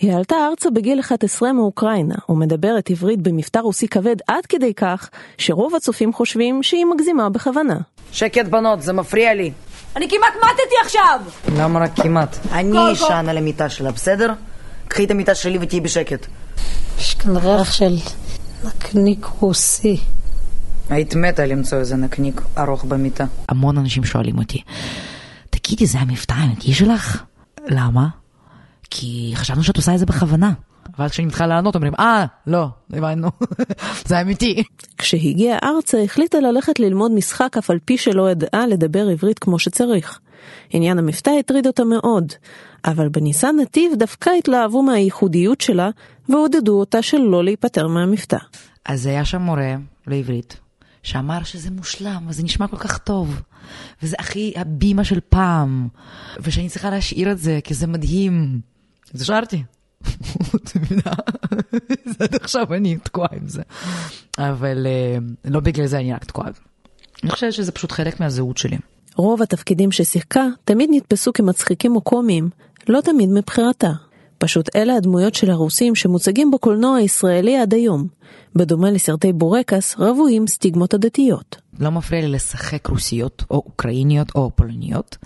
היא 0.00 0.12
עלתה 0.12 0.34
ארצה 0.50 0.70
בגיל 0.70 1.00
11 1.00 1.52
מאוקראינה, 1.52 2.14
ומדברת 2.28 2.90
עברית 2.90 3.22
במבטא 3.22 3.58
רוסי 3.58 3.88
כבד 3.88 4.16
עד 4.28 4.46
כדי 4.46 4.74
כך, 4.74 5.10
שרוב 5.38 5.74
הצופים 5.74 6.12
חושבים 6.12 6.62
שהיא 6.62 6.84
מגזימה 6.84 7.28
בכוונה. 7.28 7.78
שקט 8.12 8.46
בנות, 8.46 8.82
זה 8.82 8.92
מפריע 8.92 9.34
לי. 9.34 9.52
אני 9.96 10.08
כמעט 10.08 10.32
מתתי 10.36 10.74
עכשיו! 10.84 11.20
למה 11.56 11.80
רק 11.80 11.90
כמעט? 11.96 12.36
אני 12.52 12.92
אשן 12.92 13.26
על 13.28 13.38
המיטה 13.38 13.68
שלה, 13.68 13.90
בסדר? 13.90 14.32
קחי 14.88 15.04
את 15.04 15.10
המיטה 15.10 15.34
שלי 15.34 15.58
ותהיי 15.60 15.80
בשקט. 15.80 16.26
יש 16.98 17.14
כאן 17.14 17.36
ריח 17.36 17.72
של 17.72 17.96
נקניק 18.64 19.26
רוסי. 19.40 19.96
היית 20.92 21.14
מתה 21.14 21.46
למצוא 21.46 21.78
איזה 21.78 21.96
נקניק 21.96 22.40
ארוך 22.58 22.84
במיטה. 22.84 23.24
המון 23.48 23.78
אנשים 23.78 24.04
שואלים 24.04 24.38
אותי, 24.38 24.62
תגידי, 25.50 25.86
זה 25.86 25.98
המבטא 25.98 26.32
האמיתי 26.32 26.74
שלך? 26.74 27.22
למה? 27.66 28.08
כי 28.90 29.32
חשבנו 29.34 29.62
שאת 29.62 29.76
עושה 29.76 29.94
את 29.94 29.98
זה 29.98 30.06
בכוונה. 30.06 30.52
ואז 30.98 31.10
כשאני 31.10 31.26
מתחילה 31.26 31.46
לענות, 31.46 31.74
אומרים, 31.74 31.92
אה, 31.98 32.24
לא, 32.46 32.66
הבנו, 32.92 33.28
זה 34.08 34.20
אמיתי. 34.20 34.62
כשהגיעה 34.98 35.58
ארצה, 35.64 36.02
החליטה 36.02 36.40
ללכת 36.40 36.80
ללמוד 36.80 37.12
משחק 37.12 37.56
אף 37.58 37.70
על 37.70 37.78
פי 37.84 37.98
שלא 37.98 38.30
ידעה 38.30 38.66
לדבר 38.66 39.08
עברית 39.08 39.38
כמו 39.38 39.58
שצריך. 39.58 40.20
עניין 40.70 40.98
המבטא 40.98 41.30
הטריד 41.40 41.66
אותה 41.66 41.84
מאוד, 41.84 42.32
אבל 42.84 43.08
בניסן 43.08 43.56
נתיב 43.62 43.92
דווקא 43.96 44.30
התלהבו 44.38 44.82
מהייחודיות 44.82 45.60
שלה, 45.60 45.90
ועודדו 46.28 46.80
אותה 46.80 47.02
שלא 47.02 47.44
להיפטר 47.44 47.88
מהמבטא. 47.88 48.38
אז 48.86 49.06
היה 49.06 49.24
שם 49.24 49.42
מורה 49.42 49.74
לעברית, 50.06 50.56
שאמר 51.02 51.42
שזה 51.42 51.70
מושלם, 51.70 52.24
וזה 52.28 52.42
נשמע 52.42 52.68
כל 52.68 52.76
כך 52.76 52.98
טוב, 52.98 53.42
וזה 54.02 54.16
הכי 54.18 54.52
הבימה 54.56 55.04
של 55.04 55.20
פעם, 55.28 55.88
ושאני 56.40 56.68
צריכה 56.68 56.90
להשאיר 56.90 57.32
את 57.32 57.38
זה, 57.38 57.60
כי 57.64 57.74
זה 57.74 57.86
מדהים. 57.86 58.60
אז 59.14 59.22
השארתי. 59.22 59.62
עד 62.20 62.34
עכשיו 62.40 62.74
אני 62.74 62.96
תקועה 62.96 63.28
עם 63.32 63.48
זה. 63.48 63.62
אבל 64.38 64.86
לא 65.44 65.60
בגלל 65.60 65.86
זה 65.86 65.98
אני 65.98 66.12
רק 66.12 66.24
תקועה. 66.24 66.48
אני 67.22 67.30
חושבת 67.30 67.52
שזה 67.52 67.72
פשוט 67.72 67.92
חלק 67.92 68.20
מהזהות 68.20 68.58
שלי. 68.58 68.78
רוב 69.16 69.42
התפקידים 69.42 69.92
ששיחקה 69.92 70.46
תמיד 70.64 70.90
נתפסו 70.92 71.32
כמצחיקים 71.32 71.96
או 71.96 72.00
קומיים, 72.00 72.50
לא 72.88 73.00
תמיד 73.00 73.28
מבחירתה. 73.28 73.90
פשוט 74.42 74.76
אלה 74.76 74.96
הדמויות 74.96 75.34
של 75.34 75.50
הרוסים 75.50 75.94
שמוצגים 75.94 76.50
בקולנוע 76.50 76.96
הישראלי 76.96 77.58
עד 77.58 77.74
היום. 77.74 78.06
בדומה 78.56 78.90
לסרטי 78.90 79.32
בורקס, 79.32 79.94
רבועים 79.98 80.46
סטיגמות 80.46 80.94
עדתיות. 80.94 81.56
לא 81.78 81.90
מפריע 81.90 82.20
לי 82.20 82.28
לשחק 82.28 82.86
רוסיות 82.86 83.44
או 83.50 83.56
אוקראיניות 83.56 84.28
או 84.34 84.50
פולניות, 84.54 85.16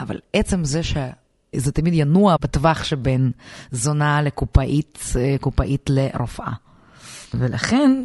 אבל 0.00 0.18
עצם 0.32 0.64
זה 0.64 0.82
שזה 0.82 1.72
תמיד 1.72 1.94
ינוע 1.94 2.36
בטווח 2.40 2.84
שבין 2.84 3.30
זונה 3.70 4.22
לקופאית, 4.22 4.98
קופאית 5.40 5.90
לרופאה. 5.90 6.52
ולכן 7.34 8.04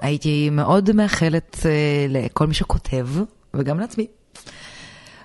הייתי 0.00 0.50
מאוד 0.50 0.92
מאחלת 0.92 1.56
לכל 2.08 2.46
מי 2.46 2.54
שכותב, 2.54 3.08
וגם 3.54 3.80
לעצמי, 3.80 4.06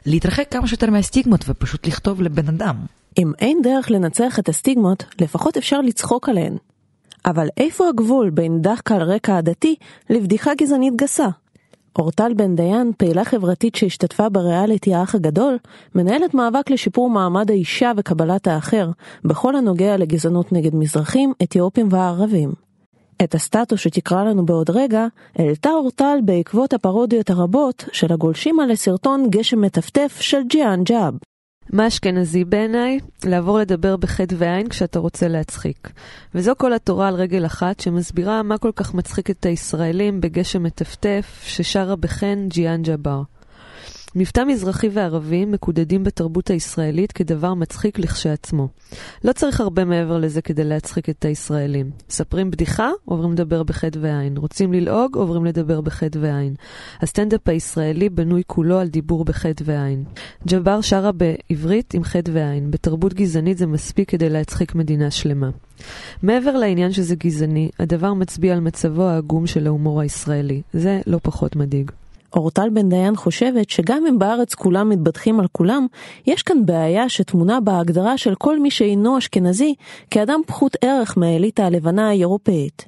להתרחק 0.05 0.47
כמה 0.51 0.67
שיותר 0.67 0.89
מהסטיגמות 0.89 1.45
ופשוט 1.47 1.87
לכתוב 1.87 2.21
לבן 2.21 2.47
אדם. 2.47 2.75
אם 3.17 3.31
אין 3.39 3.61
דרך 3.63 3.91
לנצח 3.91 4.39
את 4.39 4.49
הסטיגמות, 4.49 5.03
לפחות 5.21 5.57
אפשר 5.57 5.81
לצחוק 5.81 6.29
עליהן. 6.29 6.57
אבל 7.25 7.47
איפה 7.57 7.89
הגבול 7.89 8.29
בין 8.29 8.61
דחקה 8.61 8.95
על 8.95 9.01
רקע 9.01 9.37
עדתי 9.37 9.75
לבדיחה 10.09 10.51
גזענית 10.55 10.95
גסה? 10.95 11.27
אורטל 11.99 12.33
בן 12.33 12.55
דיין, 12.55 12.91
פעילה 12.97 13.25
חברתית 13.25 13.75
שהשתתפה 13.75 14.29
בריאליטי 14.29 14.93
האח 14.93 15.15
הגדול, 15.15 15.57
מנהלת 15.95 16.33
מאבק 16.33 16.69
לשיפור 16.69 17.09
מעמד 17.09 17.51
האישה 17.51 17.91
וקבלת 17.97 18.47
האחר, 18.47 18.89
בכל 19.23 19.55
הנוגע 19.55 19.97
לגזענות 19.97 20.51
נגד 20.51 20.75
מזרחים, 20.75 21.33
אתיופים 21.43 21.87
וערבים. 21.91 22.51
את 23.23 23.35
הסטטוס 23.35 23.79
שתקרא 23.79 24.23
לנו 24.23 24.45
בעוד 24.45 24.69
רגע, 24.69 25.07
העלתה 25.35 25.69
אורטל 25.69 26.17
בעקבות 26.25 26.73
הפרודיות 26.73 27.29
הרבות 27.29 27.85
של 27.91 28.13
הגולשים 28.13 28.59
על 28.59 28.71
הסרטון 28.71 29.29
גשם 29.29 29.61
מטפטף 29.61 30.17
של 30.19 30.43
ג'יאן 30.49 30.83
ג'אב. 30.83 31.13
מה 31.73 31.87
אשכנזי 31.87 32.43
בעיניי? 32.43 32.99
לעבור 33.25 33.59
לדבר 33.59 33.97
בחטא 33.97 34.35
ועין 34.37 34.69
כשאתה 34.69 34.99
רוצה 34.99 35.27
להצחיק. 35.27 35.89
וזו 36.35 36.53
כל 36.57 36.73
התורה 36.73 37.07
על 37.07 37.15
רגל 37.15 37.45
אחת 37.45 37.79
שמסבירה 37.79 38.43
מה 38.43 38.57
כל 38.57 38.71
כך 38.75 38.93
מצחיק 38.93 39.29
את 39.29 39.45
הישראלים 39.45 40.21
בגשם 40.21 40.63
מטפטף 40.63 41.41
ששרה 41.43 41.95
בחן 41.95 42.45
ג'יאן 42.49 42.81
ג'אבר. 42.81 43.21
מבטא 44.17 44.43
מזרחי 44.47 44.89
וערבי 44.91 45.45
מקודדים 45.45 46.03
בתרבות 46.03 46.49
הישראלית 46.49 47.11
כדבר 47.11 47.53
מצחיק 47.53 47.99
לכשעצמו. 47.99 48.67
לא 49.23 49.31
צריך 49.31 49.61
הרבה 49.61 49.85
מעבר 49.85 50.17
לזה 50.17 50.41
כדי 50.41 50.63
להצחיק 50.63 51.09
את 51.09 51.25
הישראלים. 51.25 51.91
מספרים 52.09 52.51
בדיחה, 52.51 52.89
עוברים 53.05 53.31
לדבר 53.31 53.63
בחטא 53.63 53.99
ועין. 54.01 54.37
רוצים 54.37 54.73
ללעוג, 54.73 55.15
עוברים 55.15 55.45
לדבר 55.45 55.81
בחטא 55.81 56.19
ועין. 56.21 56.55
הסטנדאפ 57.01 57.49
הישראלי 57.49 58.09
בנוי 58.09 58.43
כולו 58.47 58.79
על 58.79 58.87
דיבור 58.87 59.25
בחטא 59.25 59.63
ועין. 59.67 60.03
ג'בר 60.47 60.81
שרה 60.81 61.11
בעברית 61.11 61.93
עם 61.93 62.03
חטא 62.03 62.31
ועין. 62.33 62.71
בתרבות 62.71 63.13
גזענית 63.13 63.57
זה 63.57 63.67
מספיק 63.67 64.09
כדי 64.09 64.29
להצחיק 64.29 64.75
מדינה 64.75 65.11
שלמה. 65.11 65.49
מעבר 66.23 66.57
לעניין 66.57 66.91
שזה 66.91 67.15
גזעני, 67.15 67.69
הדבר 67.79 68.13
מצביע 68.13 68.53
על 68.53 68.59
מצבו 68.59 69.03
העגום 69.03 69.47
של 69.47 69.67
ההומור 69.67 70.01
הישראלי. 70.01 70.61
זה 70.73 71.01
לא 71.07 71.19
פחות 71.23 71.55
מדאיג. 71.55 71.91
אורטל 72.35 72.69
בן 72.69 72.89
דיין 72.89 73.15
חושבת 73.15 73.69
שגם 73.69 74.05
אם 74.09 74.19
בארץ 74.19 74.53
כולם 74.53 74.89
מתבדחים 74.89 75.39
על 75.39 75.47
כולם, 75.51 75.87
יש 76.27 76.43
כאן 76.43 76.65
בעיה 76.65 77.09
שטמונה 77.09 77.59
בהגדרה 77.59 78.17
של 78.17 78.35
כל 78.35 78.59
מי 78.59 78.71
שאינו 78.71 79.17
אשכנזי 79.17 79.75
כאדם 80.11 80.41
פחות 80.47 80.77
ערך 80.81 81.17
מהאליטה 81.17 81.65
הלבנה 81.65 82.09
האירופאית. 82.09 82.85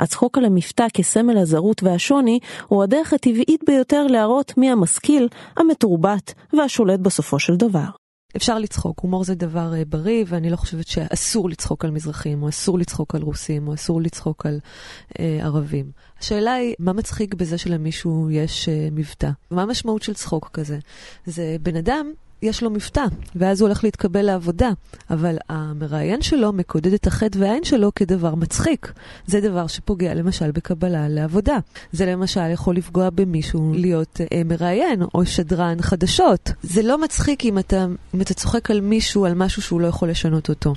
הצחוק 0.00 0.38
על 0.38 0.44
המבטא 0.44 0.86
כסמל 0.94 1.38
הזרות 1.38 1.82
והשוני 1.82 2.38
הוא 2.68 2.82
הדרך 2.82 3.12
הטבעית 3.12 3.60
ביותר 3.66 4.06
להראות 4.06 4.58
מי 4.58 4.70
המשכיל, 4.70 5.28
המתורבת 5.56 6.34
והשולט 6.52 7.00
בסופו 7.00 7.38
של 7.38 7.56
דבר. 7.56 7.99
אפשר 8.36 8.58
לצחוק, 8.58 9.00
הומור 9.00 9.24
זה 9.24 9.34
דבר 9.34 9.72
uh, 9.72 9.84
בריא, 9.88 10.24
ואני 10.26 10.50
לא 10.50 10.56
חושבת 10.56 10.86
שאסור 10.86 11.50
לצחוק 11.50 11.84
על 11.84 11.90
מזרחים, 11.90 12.42
או 12.42 12.48
אסור 12.48 12.78
לצחוק 12.78 13.14
על 13.14 13.22
רוסים, 13.22 13.68
או 13.68 13.74
אסור 13.74 14.00
לצחוק 14.02 14.46
על 14.46 14.60
uh, 15.08 15.16
ערבים. 15.40 15.90
השאלה 16.20 16.52
היא, 16.52 16.74
מה 16.78 16.92
מצחיק 16.92 17.34
בזה 17.34 17.58
שלמישהו 17.58 18.30
יש 18.30 18.68
uh, 18.68 18.70
מבטא? 18.92 19.30
מה 19.50 19.62
המשמעות 19.62 20.02
של 20.02 20.14
צחוק 20.14 20.50
כזה? 20.52 20.78
זה 21.26 21.56
בן 21.62 21.76
אדם 21.76 22.12
יש 22.42 22.62
לו 22.62 22.70
מבטא, 22.70 23.04
ואז 23.36 23.60
הוא 23.60 23.68
הולך 23.68 23.84
להתקבל 23.84 24.22
לעבודה, 24.22 24.70
אבל 25.10 25.36
המראיין 25.48 26.22
שלו 26.22 26.52
מקודד 26.52 26.92
את 26.92 27.06
החטא 27.06 27.38
והעין 27.38 27.64
שלו 27.64 27.94
כדבר 27.94 28.34
מצחיק. 28.34 28.92
זה 29.26 29.40
דבר 29.40 29.66
שפוגע 29.66 30.14
למשל 30.14 30.50
בקבלה 30.50 31.08
לעבודה. 31.08 31.58
זה 31.92 32.06
למשל 32.06 32.50
יכול 32.50 32.76
לפגוע 32.76 33.10
במישהו 33.10 33.72
להיות 33.74 34.20
אה, 34.32 34.42
מראיין 34.44 35.02
או 35.14 35.26
שדרן 35.26 35.76
חדשות. 35.80 36.50
זה 36.62 36.82
לא 36.82 37.02
מצחיק 37.02 37.44
אם 37.44 37.58
אתה, 37.58 37.86
אם 38.14 38.20
אתה 38.20 38.34
צוחק 38.34 38.70
על 38.70 38.80
מישהו, 38.80 39.26
על 39.26 39.34
משהו 39.34 39.62
שהוא 39.62 39.80
לא 39.80 39.86
יכול 39.86 40.10
לשנות 40.10 40.48
אותו. 40.48 40.74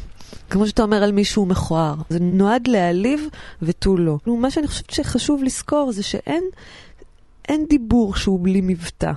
כמו 0.50 0.68
שאתה 0.68 0.84
אומר 0.84 1.04
על 1.04 1.12
מישהו 1.12 1.46
מכוער. 1.46 1.96
זה 2.10 2.20
נועד 2.20 2.68
להעליב 2.68 3.28
ותו 3.62 3.98
לא. 3.98 4.18
מה 4.26 4.52
שאני 4.52 4.68
חושבת 4.68 4.90
שחשוב 4.90 5.44
לזכור 5.44 5.92
זה 5.92 6.04
שאין 6.04 6.44
אין 7.50 7.66
דיבור 7.70 8.16
שהוא 8.16 8.40
בלי 8.44 8.62
מבטא. 8.64 9.12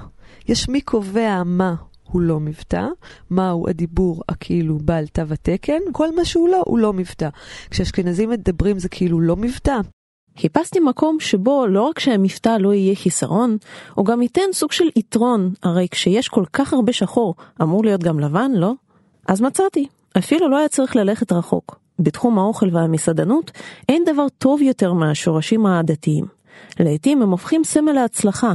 יש 0.49 0.69
מי 0.69 0.81
קובע 0.81 1.43
מה 1.45 1.75
הוא 2.11 2.23
לא 2.23 2.41
מבטא, 2.41 2.87
מהו 3.31 3.69
הדיבור 3.69 4.23
הכאילו 4.29 4.79
בעל 4.79 5.07
תו 5.07 5.23
התקן, 5.31 5.79
כל 5.93 6.15
מה 6.17 6.25
שהוא 6.25 6.49
לא, 6.49 6.63
הוא 6.67 6.79
לא 6.79 6.93
מבטא. 6.93 7.29
כשאשכנזים 7.71 8.31
מדברים 8.31 8.79
זה 8.79 8.89
כאילו 8.89 9.21
לא 9.21 9.37
מבטא. 9.37 9.81
חיפשתי 10.39 10.81
מקום 10.81 11.21
שבו 11.21 11.67
לא 11.67 11.83
רק 11.83 11.99
שהמבטא 11.99 12.57
לא 12.61 12.75
יהיה 12.75 12.95
חיסרון, 12.95 13.57
הוא 13.95 14.07
גם 14.07 14.23
ייתן 14.23 14.53
סוג 14.53 14.73
של 14.73 14.85
יתרון, 14.97 15.53
הרי 15.63 15.89
כשיש 15.91 16.29
כל 16.29 16.45
כך 16.53 16.73
הרבה 16.73 16.93
שחור, 16.93 17.35
אמור 17.63 17.85
להיות 17.85 18.03
גם 18.03 18.21
לבן, 18.21 18.51
לא? 18.55 18.73
אז 19.29 19.41
מצאתי, 19.41 19.87
אפילו 20.19 20.49
לא 20.49 20.59
היה 20.59 20.69
צריך 20.69 20.97
ללכת 20.97 21.33
רחוק. 21.33 21.79
בתחום 21.99 22.39
האוכל 22.39 22.69
והמסעדנות, 22.73 23.51
אין 23.89 24.03
דבר 24.07 24.27
טוב 24.39 24.63
יותר 24.63 24.93
מהשורשים 24.93 25.67
העדתיים. 25.67 26.36
לעתים 26.81 27.23
הם 27.23 27.31
הופכים 27.31 27.65
סמל 27.65 27.93
להצלחה, 27.93 28.53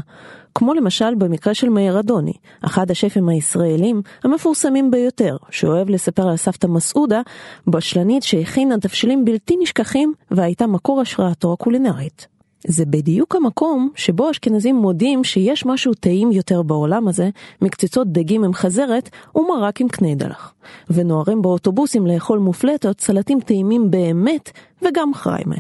כמו 0.56 0.74
למשל 0.74 1.16
במקרה 1.16 1.54
של 1.54 1.70
מאיר 1.70 2.00
אדוני, 2.00 2.34
אחד 2.62 2.92
השפים 2.92 3.30
הישראלים 3.30 4.02
המפורסמים 4.24 4.92
ביותר, 4.92 5.38
שאוהב 5.50 5.90
לספר 5.90 6.28
על 6.30 6.38
סבתא 6.38 6.68
מסעודה, 6.68 7.22
בשלנית 7.68 8.24
שהכינה 8.24 8.78
תבשילים 8.78 9.26
בלתי 9.26 9.58
נשכחים 9.62 10.14
והייתה 10.32 10.68
מקור 10.68 11.02
השראתו 11.02 11.54
הקולינרית. 11.54 12.28
זה 12.68 12.86
בדיוק 12.86 13.36
המקום 13.36 13.90
שבו 13.96 14.32
אשכנזים 14.32 14.76
מודים 14.76 15.24
שיש 15.24 15.66
משהו 15.66 15.94
טעים 15.94 16.32
יותר 16.32 16.62
בעולם 16.62 17.08
הזה 17.08 17.30
מקציצות 17.62 18.08
דגים 18.12 18.44
עם 18.44 18.54
חזרת 18.54 19.10
ומרק 19.36 19.82
עם 19.82 19.88
קניידלח. 19.88 20.54
ונוהרים 20.90 21.42
באוטובוסים 21.42 22.08
לאכול 22.08 22.40
מופלטות, 22.40 23.02
סלטים 23.02 23.40
טעימים 23.40 23.92
באמת 23.92 24.52
וגם 24.82 25.14
חריימה. 25.14 25.56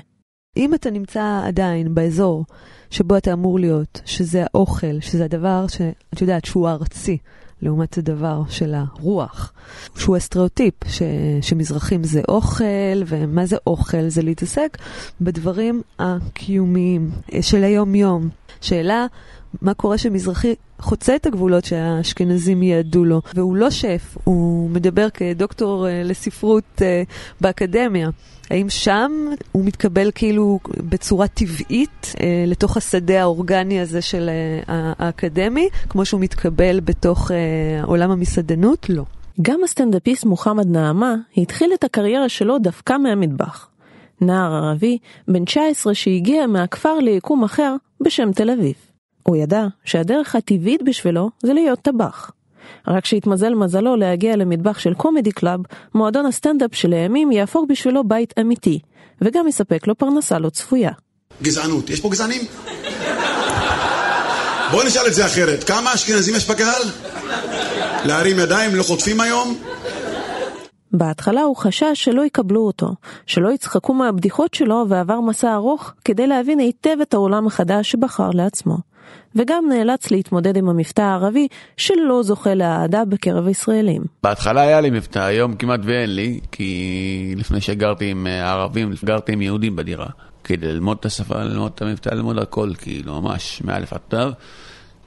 אם 0.58 0.74
אתה 0.74 0.90
נמצא 0.90 1.42
עדיין 1.46 1.96
באזור 1.96 2.46
שבו 2.90 3.18
אתה 3.18 3.34
אמור 3.34 3.60
להיות, 3.60 4.02
שזה 4.06 4.44
האוכל, 4.44 5.00
שזה 5.00 5.26
הדבר 5.26 5.68
שאת 5.68 6.22
יודעת 6.22 6.46
שהוא 6.46 6.70
ארצי, 6.70 7.18
לעומת 7.62 7.98
הדבר 7.98 8.42
של 8.50 8.74
הרוח, 8.74 9.54
שהוא 9.96 10.18
הסטריאוטיפ, 10.18 10.74
ש, 10.88 11.02
שמזרחים 11.42 12.04
זה 12.04 12.22
אוכל, 12.28 13.04
ומה 13.06 13.46
זה 13.46 13.58
אוכל? 13.68 14.08
זה 14.08 14.22
להתעסק 14.22 14.78
בדברים 15.22 15.82
הקיומיים 16.00 17.12
של 17.42 17.64
היום-יום. 17.64 18.30
שאלה, 18.62 19.06
מה 19.62 19.74
קורה 19.74 19.98
שמזרחי 19.98 20.56
חוצה 20.80 21.16
את 21.16 21.26
הגבולות 21.26 21.66
שהאשכנזים 21.66 22.64
יעדו 22.64 23.06
לו, 23.06 23.22
והוא 23.36 23.56
לא 23.56 23.70
שף, 23.70 24.18
הוא 24.24 24.70
מדבר 24.70 25.10
כדוקטור 25.10 25.88
אה, 25.88 26.04
לספרות 26.04 26.82
אה, 26.82 27.04
באקדמיה. 27.42 28.10
האם 28.52 28.70
שם 28.70 29.12
הוא 29.52 29.66
מתקבל 29.66 30.12
כאילו 30.16 30.60
בצורה 30.90 31.28
טבעית 31.28 32.14
אה, 32.20 32.44
לתוך 32.48 32.78
השדה 32.78 33.22
האורגני 33.22 33.80
הזה 33.80 34.02
של 34.02 34.30
אה, 34.30 34.94
האקדמי, 34.98 35.70
כמו 35.90 36.06
שהוא 36.06 36.22
מתקבל 36.22 36.80
בתוך 36.80 37.32
אה, 37.32 37.84
עולם 37.84 38.12
המסעדנות? 38.12 38.90
לא. 38.90 39.04
גם 39.42 39.64
הסטנדאפיסט 39.64 40.26
מוחמד 40.26 40.68
נעמה 40.68 41.16
התחיל 41.38 41.72
את 41.74 41.84
הקריירה 41.84 42.30
שלו 42.30 42.60
דווקא 42.60 42.98
מהמטבח. 42.98 43.68
נער 44.22 44.54
ערבי, 44.54 44.98
בן 45.28 45.46
19 45.46 45.94
שהגיע 45.94 46.48
מהכפר 46.48 46.94
ליקום 47.00 47.44
אחר 47.44 47.76
בשם 48.02 48.32
תל 48.32 48.50
אביב. 48.50 48.91
הוא 49.24 49.36
ידע 49.36 49.66
שהדרך 49.86 50.36
הטבעית 50.36 50.84
בשבילו 50.84 51.30
זה 51.44 51.54
להיות 51.54 51.80
טבח. 51.80 52.32
רק 52.88 53.06
שהתמזל 53.06 53.54
מזלו 53.54 53.96
להגיע 53.96 54.36
למטבח 54.36 54.80
של 54.80 54.94
Comedy 54.94 55.32
Club, 55.32 55.60
מועדון 55.94 56.26
הסטנדאפ 56.26 56.76
שלימים 56.76 57.32
יהפוך 57.32 57.66
בשבילו 57.70 58.04
בית 58.04 58.34
אמיתי, 58.40 58.80
וגם 59.22 59.48
יספק 59.48 59.88
לו 59.88 59.96
פרנסה 59.96 60.40
לא 60.40 60.50
צפויה. 60.50 60.92
גזענות, 61.42 61.90
יש 61.90 62.00
פה 62.00 62.10
גזענים? 62.10 62.42
בואו 64.72 64.88
נשאל 64.88 65.08
את 65.08 65.14
זה 65.14 65.26
אחרת, 65.26 65.64
כמה 65.64 65.94
אשכנזים 65.94 66.36
יש 66.36 66.50
בקהל? 66.50 66.82
להרים 68.06 68.40
ידיים 68.40 68.76
לא 68.76 68.84
חוטפים 68.84 69.22
היום? 69.22 69.58
בהתחלה 70.94 71.42
הוא 71.42 71.56
חשש 71.56 71.86
שלא 71.94 72.26
יקבלו 72.26 72.62
אותו, 72.62 72.96
שלא 73.26 73.50
יצחקו 73.50 73.94
מהבדיחות 73.94 74.54
שלו 74.54 74.86
ועבר 74.90 75.22
מסע 75.22 75.54
ארוך 75.54 75.94
כדי 76.06 76.28
להבין 76.28 76.60
היטב 76.60 76.98
את 77.02 77.14
העולם 77.14 77.48
החדש 77.48 77.92
שבחר 77.92 78.30
לעצמו. 78.34 78.78
וגם 79.36 79.66
נאלץ 79.70 80.12
להתמודד 80.12 80.58
עם 80.58 80.70
המבטא 80.70 81.02
הערבי 81.02 81.48
שלא 81.78 82.24
זוכה 82.24 82.54
לאהדה 82.54 83.06
בקרב 83.06 83.48
הישראלים. 83.48 84.02
בהתחלה 84.24 84.62
היה 84.62 84.82
לי 84.82 84.90
מבטא, 84.90 85.20
היום 85.20 85.56
כמעט 85.56 85.80
ואין 85.84 86.16
לי, 86.16 86.40
כי 86.52 87.34
לפני 87.38 87.62
שגרתי 87.62 88.12
עם 88.12 88.28
אה, 88.28 88.52
ערבים, 88.52 88.94
גרתי 89.06 89.34
עם 89.34 89.42
יהודים 89.42 89.76
בדירה. 89.76 90.08
כדי 90.44 90.68
ללמוד 90.68 90.98
את 91.00 91.06
השפה, 91.06 91.44
ללמוד 91.44 91.72
את 91.76 91.82
המבטא, 91.82 92.10
ללמוד 92.10 92.38
הכל, 92.38 92.70
כאילו, 92.78 93.22
ממש, 93.22 93.62
מאלף 93.66 93.94
עד 93.94 94.00
תו. 94.08 94.18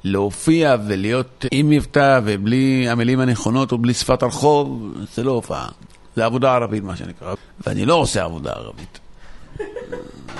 להופיע 0.04 0.76
ולהיות 0.86 1.44
עם 1.50 1.70
מבטא 1.70 2.20
ובלי 2.24 2.86
המילים 2.88 3.20
הנכונות 3.20 3.72
או 3.72 3.78
בלי 3.78 3.94
שפת 3.94 4.22
הרחוב, 4.22 4.94
זה 5.14 5.22
לא 5.22 5.32
הופעה. 5.32 5.68
זה 6.16 6.24
עבודה 6.24 6.54
ערבית, 6.54 6.82
מה 6.82 6.96
שנקרא. 6.96 7.34
ואני 7.66 7.86
לא 7.86 7.94
עושה 7.94 8.24
עבודה 8.24 8.52
ערבית. 8.52 8.98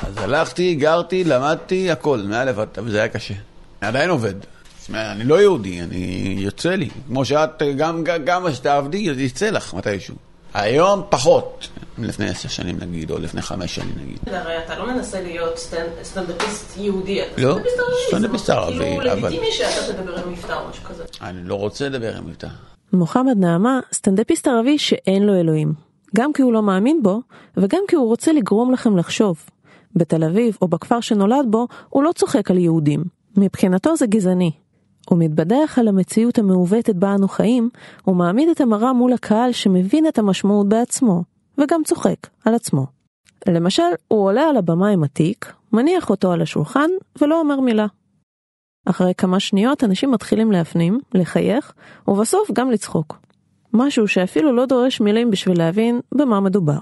אז 0.03 0.17
הלכתי, 0.17 0.75
גרתי, 0.75 1.25
למדתי, 1.25 1.91
הכל, 1.91 2.19
מאלף 2.19 2.59
עד 2.59 2.69
וזה 2.79 2.99
היה 2.99 3.09
קשה. 3.09 3.35
אני 3.83 3.89
עדיין 3.89 4.11
עובד. 4.11 4.35
אני 4.95 5.25
לא 5.25 5.41
יהודי, 5.41 5.81
אני 5.83 6.35
יוצא 6.39 6.75
לי. 6.75 6.89
כמו 7.07 7.25
שאת, 7.25 7.63
גם, 7.77 8.05
גם 8.25 8.53
שתעבדי, 8.53 8.97
יצא 8.97 9.51
לך 9.51 9.75
מתישהו. 9.75 10.15
היום 10.55 11.03
פחות, 11.09 11.69
לפני 11.99 12.29
עשר 12.29 12.49
שנים 12.49 12.77
נגיד, 12.81 13.11
או 13.11 13.19
לפני 13.19 13.43
חמש 13.43 13.75
שנים 13.75 13.95
נגיד. 14.03 14.19
הרי 14.27 14.65
אתה 14.65 14.79
לא 14.79 14.87
מנסה 14.87 15.21
להיות 15.21 15.59
סטנדאפיסט 16.03 16.77
יהודי, 16.77 17.23
אתה 17.23 17.43
לא, 17.43 17.59
סטנדאפיסט 18.09 18.51
ערבי, 18.51 18.79
כאילו 18.79 19.01
לגיטימי 19.01 19.53
שאתה 19.53 19.93
תדבר 19.93 20.19
עם 20.19 20.33
מבטא 20.33 20.53
או 20.53 20.69
משהו 20.71 20.85
כזה. 20.85 21.05
אני 21.23 21.39
לא 21.45 21.55
רוצה 21.55 21.89
לדבר 21.89 22.17
עם 22.17 22.27
מבטא. 22.27 22.49
מוחמד 22.93 23.37
נעמה, 23.37 23.81
סטנדאפיסט 23.93 24.49
ערבי 24.49 24.79
שאין 24.79 25.23
לו 25.23 25.41
אלוהים. 25.41 25.73
גם 26.17 26.33
כי 26.33 26.43
הוא 26.43 26.53
לא 26.53 26.63
מאמין 26.63 27.03
בו, 27.03 27.21
וגם 27.57 27.83
כי 27.89 27.97
הוא 27.97 28.07
רוצה 28.07 28.33
לגרום 28.33 28.73
לכם 28.73 28.97
לחשוב. 28.97 29.37
בתל 29.97 30.25
אביב 30.25 30.59
או 30.63 30.69
בכפר 30.69 31.01
שנולד 31.01 31.47
בו, 31.51 31.67
הוא 31.89 32.03
לא 32.03 32.13
צוחק 32.13 32.51
על 32.51 32.59
יהודים. 32.59 33.05
מבחינתו 33.37 33.97
זה 33.97 34.07
גזעני. 34.07 34.51
הוא 35.09 35.19
מתבדח 35.19 35.79
על 35.81 35.89
המציאות 35.89 36.39
המעוותת 36.39 36.95
בה 36.95 37.15
אנו 37.15 37.29
חיים, 37.29 37.69
ומעמיד 38.07 38.49
את 38.49 38.61
המראה 38.61 38.93
מול 38.93 39.13
הקהל 39.13 39.53
שמבין 39.53 40.09
את 40.09 40.19
המשמעות 40.19 40.69
בעצמו, 40.69 41.23
וגם 41.59 41.81
צוחק 41.85 42.27
על 42.45 42.55
עצמו. 42.55 42.87
למשל, 43.49 43.83
הוא 44.09 44.25
עולה 44.25 44.43
על 44.43 44.57
הבמה 44.57 44.89
עם 44.89 45.05
התיק, 45.05 45.53
מניח 45.73 46.11
אותו 46.11 46.33
על 46.33 46.43
השולחן, 46.43 46.91
ולא 47.21 47.41
אומר 47.41 47.61
מילה. 47.61 47.87
אחרי 48.87 49.13
כמה 49.15 49.41
שניות 49.41 49.85
אנשים 49.85 50.11
מתחילים 50.11 50.53
להפנים, 50.53 51.01
לחייך, 51.15 51.73
ובסוף 52.09 52.51
גם 52.53 52.71
לצחוק. 52.71 53.19
משהו 53.73 54.09
שאפילו 54.09 54.53
לא 54.53 54.67
דורש 54.67 55.01
מילים 55.01 55.31
בשביל 55.31 55.59
להבין 55.59 56.01
במה 56.15 56.41
מדובר. 56.41 56.79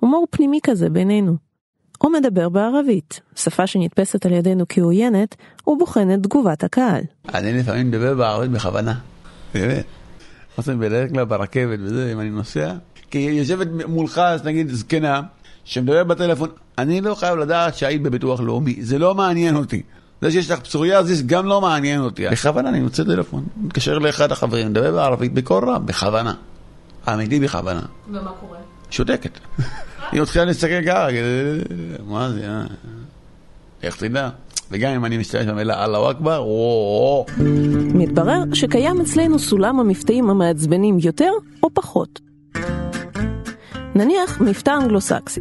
הומור 0.00 0.26
פנימי 0.30 0.60
כזה 0.62 0.90
בינינו. 0.90 1.51
או 2.02 2.10
מדבר 2.10 2.48
בערבית, 2.48 3.20
שפה 3.36 3.66
שנתפסת 3.66 4.26
על 4.26 4.32
ידינו 4.32 4.64
כעוינת, 4.68 5.36
ובוחן 5.66 6.14
את 6.14 6.22
תגובת 6.22 6.64
הקהל. 6.64 7.02
אני 7.34 7.58
לפעמים 7.58 7.88
מדבר 7.88 8.14
בערבית 8.14 8.50
בכוונה, 8.50 8.94
באמת. 9.54 9.84
עושה 10.56 10.74
בדרך 10.74 11.10
כלל 11.12 11.24
ברכבת 11.24 11.78
וזה, 11.82 12.12
אם 12.12 12.20
אני 12.20 12.30
נוסע. 12.30 12.72
כי 13.10 13.18
יושבת 13.18 13.68
מולך, 13.86 14.18
אז 14.18 14.44
נגיד 14.44 14.70
זקנה, 14.70 15.20
שמדבר 15.64 16.04
בטלפון, 16.04 16.48
אני 16.78 17.00
לא 17.00 17.14
חייב 17.14 17.38
לדעת 17.38 17.74
שהיית 17.74 18.02
בביטוח 18.02 18.40
לאומי, 18.40 18.76
זה 18.80 18.98
לא 18.98 19.14
מעניין 19.14 19.56
אותי. 19.56 19.82
זה 20.20 20.30
שיש 20.30 20.50
לך 20.50 20.60
פסוריה, 20.60 21.02
זה 21.02 21.22
גם 21.26 21.46
לא 21.46 21.60
מעניין 21.60 22.00
אותי. 22.00 22.28
בכוונה 22.28 22.68
אני 22.68 22.80
מוצא 22.80 23.04
טלפון, 23.04 23.44
מתקשר 23.56 23.98
לאחד 23.98 24.32
החברים, 24.32 24.68
מדבר 24.68 24.92
בערבית 24.92 25.34
בקול 25.34 25.70
רם, 25.70 25.86
בכוונה. 25.86 26.34
אמיתי 27.08 27.40
בכוונה. 27.40 27.82
ומה 28.08 28.30
קורה? 28.40 28.58
שותקת. 28.90 29.38
היא 30.12 30.22
מתחילה 30.22 30.44
להסתכל 30.44 30.86
ככה, 30.86 31.06
מה 32.06 32.30
זה, 32.30 32.48
אה? 32.48 32.64
איך 33.82 33.96
תדע? 33.96 34.28
וגם 34.70 34.92
אם 34.92 35.04
אני 35.04 35.18
משתמש 35.18 35.46
במילה 35.46 35.84
אללהו 35.84 36.10
אכבר, 36.10 36.44
וואו. 36.46 37.26
מתברר 37.94 38.42
שקיים 38.52 39.00
אצלנו 39.00 39.38
סולם 39.38 39.80
המבטאים 39.80 40.30
המעצבנים 40.30 40.98
יותר 40.98 41.30
או 41.62 41.68
פחות. 41.74 42.20
נניח 43.94 44.40
מבטא 44.40 44.70
אנגלו-סקסי, 44.82 45.40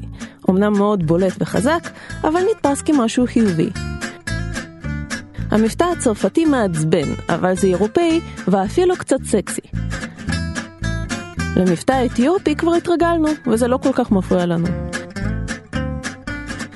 אמנם 0.49 0.73
מאוד 0.73 1.07
בולט 1.07 1.34
וחזק, 1.39 1.89
אבל 2.23 2.41
נתפס 2.51 2.81
כמשהו 2.81 3.25
חיובי. 3.27 3.69
המבטא 5.51 5.84
הצרפתי 5.84 6.45
מעצבן, 6.45 7.07
אבל 7.29 7.55
זה 7.55 7.67
אירופאי 7.67 8.21
ואפילו 8.47 8.95
קצת 8.95 9.19
סקסי. 9.25 9.81
למבטא 11.56 11.92
האתיופי 11.92 12.56
כבר 12.56 12.74
התרגלנו, 12.74 13.28
וזה 13.48 13.68
לא 13.68 13.78
כל 13.78 13.94
כך 13.94 14.12
מפריע 14.12 14.46
לנו. 14.46 14.68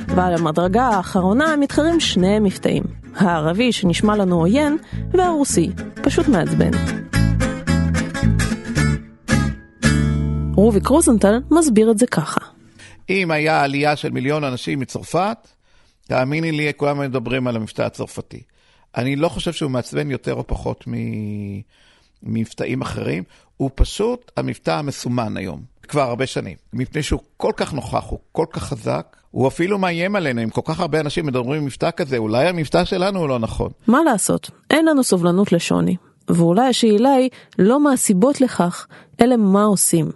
ועל 0.08 0.34
המדרגה 0.34 0.84
האחרונה 0.84 1.56
מתחרים 1.56 2.00
שני 2.00 2.40
מבטאים, 2.40 2.84
הערבי 3.16 3.72
שנשמע 3.72 4.16
לנו 4.16 4.40
עוין, 4.40 4.78
והרוסי, 5.12 5.70
פשוט 6.04 6.28
מעצבן. 6.28 6.72
רובי 10.56 10.82
קרוזנטל 10.82 11.40
מסביר 11.52 11.92
את 11.92 11.98
זה 11.98 12.08
ככה. 12.08 12.42
אם 13.10 13.32
היה 13.32 13.64
עלייה 13.64 13.96
של 13.96 14.12
מיליון 14.12 14.44
אנשים 14.44 14.80
מצרפת, 14.80 15.38
תאמיני 16.08 16.52
לי, 16.52 16.72
כולם 16.78 17.00
מדברים 17.00 17.48
על 17.48 17.56
המבטא 17.56 17.82
הצרפתי. 17.82 18.42
אני 18.98 19.16
לא 19.16 19.30
חושב 19.30 19.54
שהוא 19.54 19.72
מעצבן 19.72 20.12
יותר 20.12 20.34
או 20.34 20.48
פחות 20.48 20.88
ממבטאים 22.24 22.82
אחרים, 22.82 23.24
הוא 23.58 23.70
פשוט 23.76 24.32
המבטא 24.38 24.72
המסומן 24.72 25.38
היום, 25.38 25.62
כבר 25.88 26.02
הרבה 26.02 26.26
שנים. 26.26 26.58
מפני 26.74 27.04
שהוא 27.04 27.20
כל 27.38 27.52
כך 27.58 27.74
נוכח, 27.74 28.06
הוא 28.10 28.20
כל 28.32 28.46
כך 28.52 28.64
חזק, 28.64 29.16
הוא 29.32 29.48
אפילו 29.48 29.78
מאיים 29.78 30.16
עלינו, 30.16 30.44
אם 30.44 30.50
כל 30.50 30.62
כך 30.66 30.80
הרבה 30.80 31.00
אנשים 31.00 31.26
מדברים 31.26 31.66
מבטא 31.66 31.92
כזה, 31.92 32.18
אולי 32.18 32.48
המבטא 32.48 32.86
שלנו 32.86 33.20
הוא 33.20 33.30
לא 33.30 33.40
נכון. 33.40 33.72
מה 33.88 34.04
לעשות, 34.04 34.50
אין 34.72 34.86
לנו 34.86 35.04
סובלנות 35.04 35.52
לשוני. 35.52 35.96
ואולי 36.30 36.68
השאלה 36.68 37.14
היא 37.14 37.30
לא 37.60 37.80
מה 37.80 37.94
הסיבות 37.94 38.42
לכך, 38.42 38.88
אלא 39.22 39.36
מה 39.38 39.64
עושים. 39.64 40.12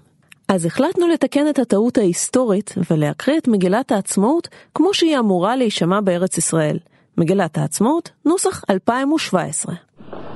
אז 0.48 0.66
החלטנו 0.66 1.08
לתקן 1.08 1.50
את 1.50 1.60
הטעות 1.60 1.98
ההיסטורית 1.98 2.76
ולהקריא 2.92 3.38
את 3.38 3.48
מגילת 3.48 3.92
העצמאות 3.92 4.48
כמו 4.76 4.94
שהיא 4.94 5.20
אמורה 5.20 5.56
להישמע 5.56 6.02
בארץ 6.02 6.38
ישראל, 6.38 6.78
מגילת 7.18 7.58
העצמאות, 7.58 8.10
נוסח 8.26 8.64
2017. 8.70 9.76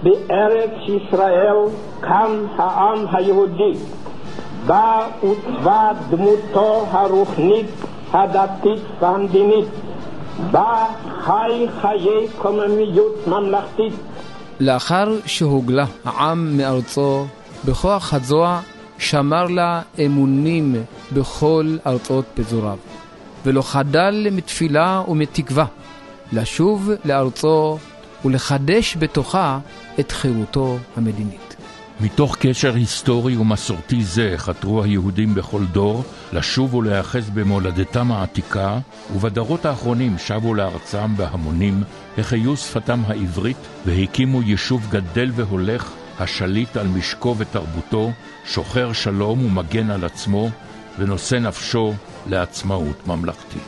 בארץ 0.04 0.72
ישראל 0.88 1.56
קם 2.02 2.46
העם 2.58 3.06
היהודי, 3.12 3.74
בה 4.66 5.08
עוצבה 5.22 5.92
דמותו 6.10 6.86
הרוחנית, 6.92 7.66
הדתית 8.12 8.82
והמדינית, 9.00 9.68
בה 10.52 10.86
חי 11.20 11.66
חיי 11.82 12.28
קוממיות 12.38 13.28
ממלכתית. 13.28 13.94
לאחר 14.60 15.16
שהוגלה 15.26 15.86
העם 16.06 16.58
מארצו 16.58 17.26
בכוח 17.66 18.14
הזרוע, 18.14 18.60
שמר 18.98 19.46
לה 19.46 19.82
אמונים 20.06 20.76
בכל 21.14 21.78
ארצות 21.88 22.26
פזוריו, 22.34 22.78
ולא 23.46 23.62
חדל 23.62 24.28
מתפילה 24.32 25.02
ומתקווה 25.08 25.66
לשוב 26.34 26.90
לארצו 27.06 27.78
ולחדש 28.26 28.98
בתוכה 29.00 29.60
את 30.00 30.12
חירותו 30.12 30.78
המדינית. 30.96 31.56
מתוך 32.00 32.38
קשר 32.40 32.76
היסטורי 32.76 33.38
ומסורתי 33.38 34.04
זה 34.04 34.34
חתרו 34.38 34.84
היהודים 34.84 35.36
בכל 35.36 35.66
דור 35.66 36.04
לשוב 36.34 36.74
ולהיאחז 36.74 37.30
במולדתם 37.30 38.12
העתיקה, 38.12 38.80
ובדורות 39.16 39.66
האחרונים 39.66 40.18
שבו 40.18 40.54
לארצם 40.54 41.18
בהמונים, 41.18 41.84
החיו 42.18 42.58
שפתם 42.58 43.02
העברית 43.08 43.58
והקימו 43.86 44.42
יישוב 44.42 44.88
גדל 44.90 45.32
והולך, 45.36 45.92
השליט 46.20 46.78
על 46.78 46.88
משקו 46.88 47.36
ותרבותו, 47.38 48.12
שוחר 48.46 48.94
שלום 48.94 49.46
ומגן 49.46 49.90
על 49.92 50.06
עצמו, 50.06 50.50
ונושא 51.00 51.36
נפשו 51.36 51.94
לעצמאות 52.28 53.08
ממלכתית. 53.08 53.62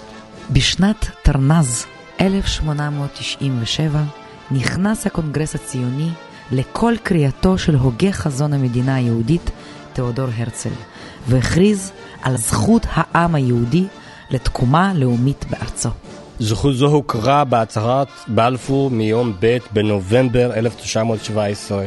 בשנת 0.52 1.10
תרנ"ז 1.24 1.86
1897 2.22 4.04
נכנס 4.52 5.06
הקונגרס 5.06 5.56
הציוני 5.56 6.10
לכל 6.52 6.94
קריאתו 7.04 7.58
של 7.58 7.76
הוגה 7.76 8.12
חזון 8.12 8.54
המדינה 8.54 8.96
היהודית 8.96 9.52
תיאודור 9.94 10.28
הרצל, 10.38 10.70
והכריז 11.28 11.92
על 12.22 12.38
זכות 12.38 12.86
העם 12.90 13.36
היהודי 13.36 13.84
לתקומה 14.30 14.94
לאומית 14.96 15.46
בארצו. 15.50 15.90
זכות 16.40 16.76
זו 16.76 16.88
הוכרה 16.88 17.44
בהצהרת 17.44 18.08
בלפור 18.28 18.90
מיום 18.92 19.34
ב' 19.40 19.58
בנובמבר 19.74 20.54
1917 20.56 21.86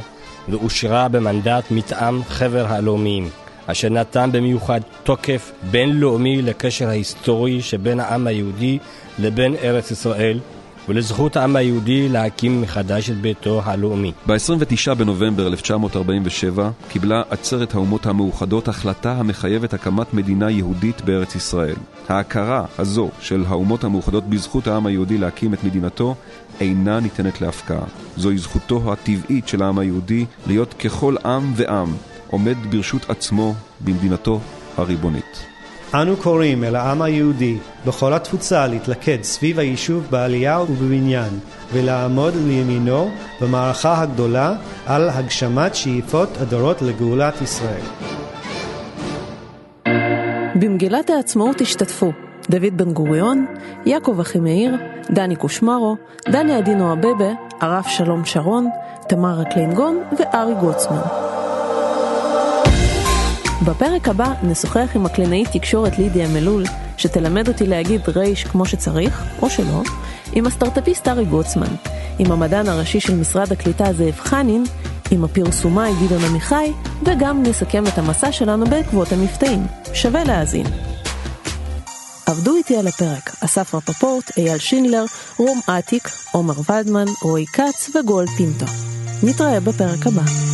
ואושרה 0.49 1.09
במנדט 1.09 1.65
מטעם 1.71 2.23
חבר 2.25 2.67
הלאומיים, 2.69 3.29
אשר 3.67 3.89
נתן 3.89 4.31
במיוחד 4.33 4.81
תוקף 5.03 5.53
בינלאומי 5.71 6.43
לקשר 6.43 6.89
ההיסטורי 6.89 7.63
שבין 7.63 8.01
העם 8.01 8.27
היהודי 8.27 8.79
לבין 9.19 9.55
ארץ 9.55 9.91
ישראל 9.91 10.41
ולזכות 10.89 11.37
העם 11.37 11.57
היהודי 11.57 12.09
להקים 12.09 12.61
מחדש 12.61 13.11
את 13.11 13.17
ביתו 13.17 13.63
הלאומי. 13.65 14.13
ב-29 14.27 14.95
בנובמבר 14.95 15.47
1947 15.47 16.71
קיבלה 16.89 17.23
עצרת 17.31 17.75
האומות 17.75 18.07
המאוחדות 18.07 18.69
החלטה 18.69 19.13
המחייבת 19.13 19.75
הקמת 19.75 20.15
מדינה 20.15 20.51
יהודית 20.51 21.01
בארץ 21.01 21.35
ישראל. 21.35 21.77
ההכרה 22.09 22.65
הזו 22.79 23.11
של 23.21 23.45
האומות 23.49 23.85
המאוחדות 23.85 24.25
בזכות 24.25 24.67
העם 24.67 24.87
היהודי 24.87 25.19
להקים 25.19 25.55
את 25.55 25.65
מדינתו 25.65 26.15
אינה 26.61 27.01
ניתנת 27.01 27.41
להפקעה. 27.41 27.85
זוהי 28.17 28.39
זכותו 28.39 28.93
הטבעית 28.93 29.49
של 29.49 29.63
העם 29.63 29.79
היהודי 29.79 30.25
להיות 30.47 30.75
ככל 30.75 31.17
עם 31.25 31.53
ועם, 31.57 31.89
עומד 32.31 32.57
ברשות 32.71 33.11
עצמו 33.11 33.55
במדינתו 33.81 34.41
הריבונית. 34.77 35.58
אנו 35.95 36.17
קוראים 36.17 36.65
אל 36.65 36.77
העם 36.77 37.03
היהודי 37.03 37.59
בכל 37.87 38.13
התפוצה 38.13 38.67
להתלכד 38.67 39.23
סביב 39.23 39.59
היישוב 39.59 40.07
בעלייה 40.11 40.61
ובבניין 40.61 41.39
ולעמוד 41.73 42.35
לימינו 42.35 43.11
במערכה 43.41 44.03
הגדולה 44.03 44.53
על 44.87 45.09
הגשמת 45.09 45.75
שאיפות 45.75 46.29
הדורות 46.41 46.83
לגאולת 46.83 47.43
ישראל. 47.43 47.83
במגילת 50.55 51.11
העצמאות 51.11 51.61
השתתפו 51.61 52.13
דוד 52.51 52.77
בן 52.77 52.93
גוריון, 52.93 53.47
יעקב 53.87 54.21
אחימאיר, 54.21 54.75
דני 55.11 55.37
קושמרו, 55.37 55.97
דני 56.29 56.55
עדינו 56.55 56.93
אבבה, 56.93 57.29
הרב 57.61 57.85
שלום 57.89 58.25
שרון, 58.25 58.69
תמרה 59.09 59.45
קלינגון 59.45 60.03
וארי 60.19 60.55
גוצמן. 60.55 61.38
בפרק 63.67 64.09
הבא 64.09 64.33
נשוחח 64.43 64.89
עם 64.95 65.07
הקלינאית 65.07 65.49
תקשורת 65.53 65.99
לידיה 65.99 66.29
מלול, 66.29 66.65
שתלמד 66.97 67.49
אותי 67.49 67.67
להגיד 67.67 68.01
רייש 68.09 68.45
כמו 68.45 68.67
שצריך, 68.67 69.25
או 69.43 69.51
שלא, 69.51 69.83
עם 70.33 70.47
הסטארטאפיסט 70.47 71.09
ארי 71.09 71.25
גוצמן, 71.25 71.75
עם 72.19 72.33
המדען 72.33 72.69
הראשי 72.69 73.01
של 73.01 73.15
משרד 73.17 73.53
הקליטה 73.53 73.93
זאב 73.93 74.15
חנין, 74.19 74.65
עם 75.11 75.25
הפרסומאי 75.25 75.93
גדעון 76.05 76.25
עמיחי, 76.25 76.73
וגם 77.05 77.43
נסכם 77.43 77.87
את 77.87 77.99
המסע 77.99 78.33
שלנו 78.33 78.67
בעקבות 78.67 79.13
המבטאים. 79.13 79.67
שווה 79.93 80.25
להאזין. 80.25 80.67
עבדו 82.27 82.57
איתי 82.57 82.77
על 82.77 82.87
הפרק 82.87 83.35
אסף 83.45 83.75
רפפורט, 83.75 84.39
אייל 84.39 84.59
שינדלר, 84.59 85.05
רום 85.39 85.61
אטיק, 85.79 86.09
עומר 86.33 86.55
ולדמן, 86.69 87.07
רועי 87.23 87.47
כץ 87.47 87.91
וגואל 87.95 88.27
פינטו. 88.27 88.67
נתראה 89.23 89.61
בפרק 89.61 90.07
הבא. 90.07 90.48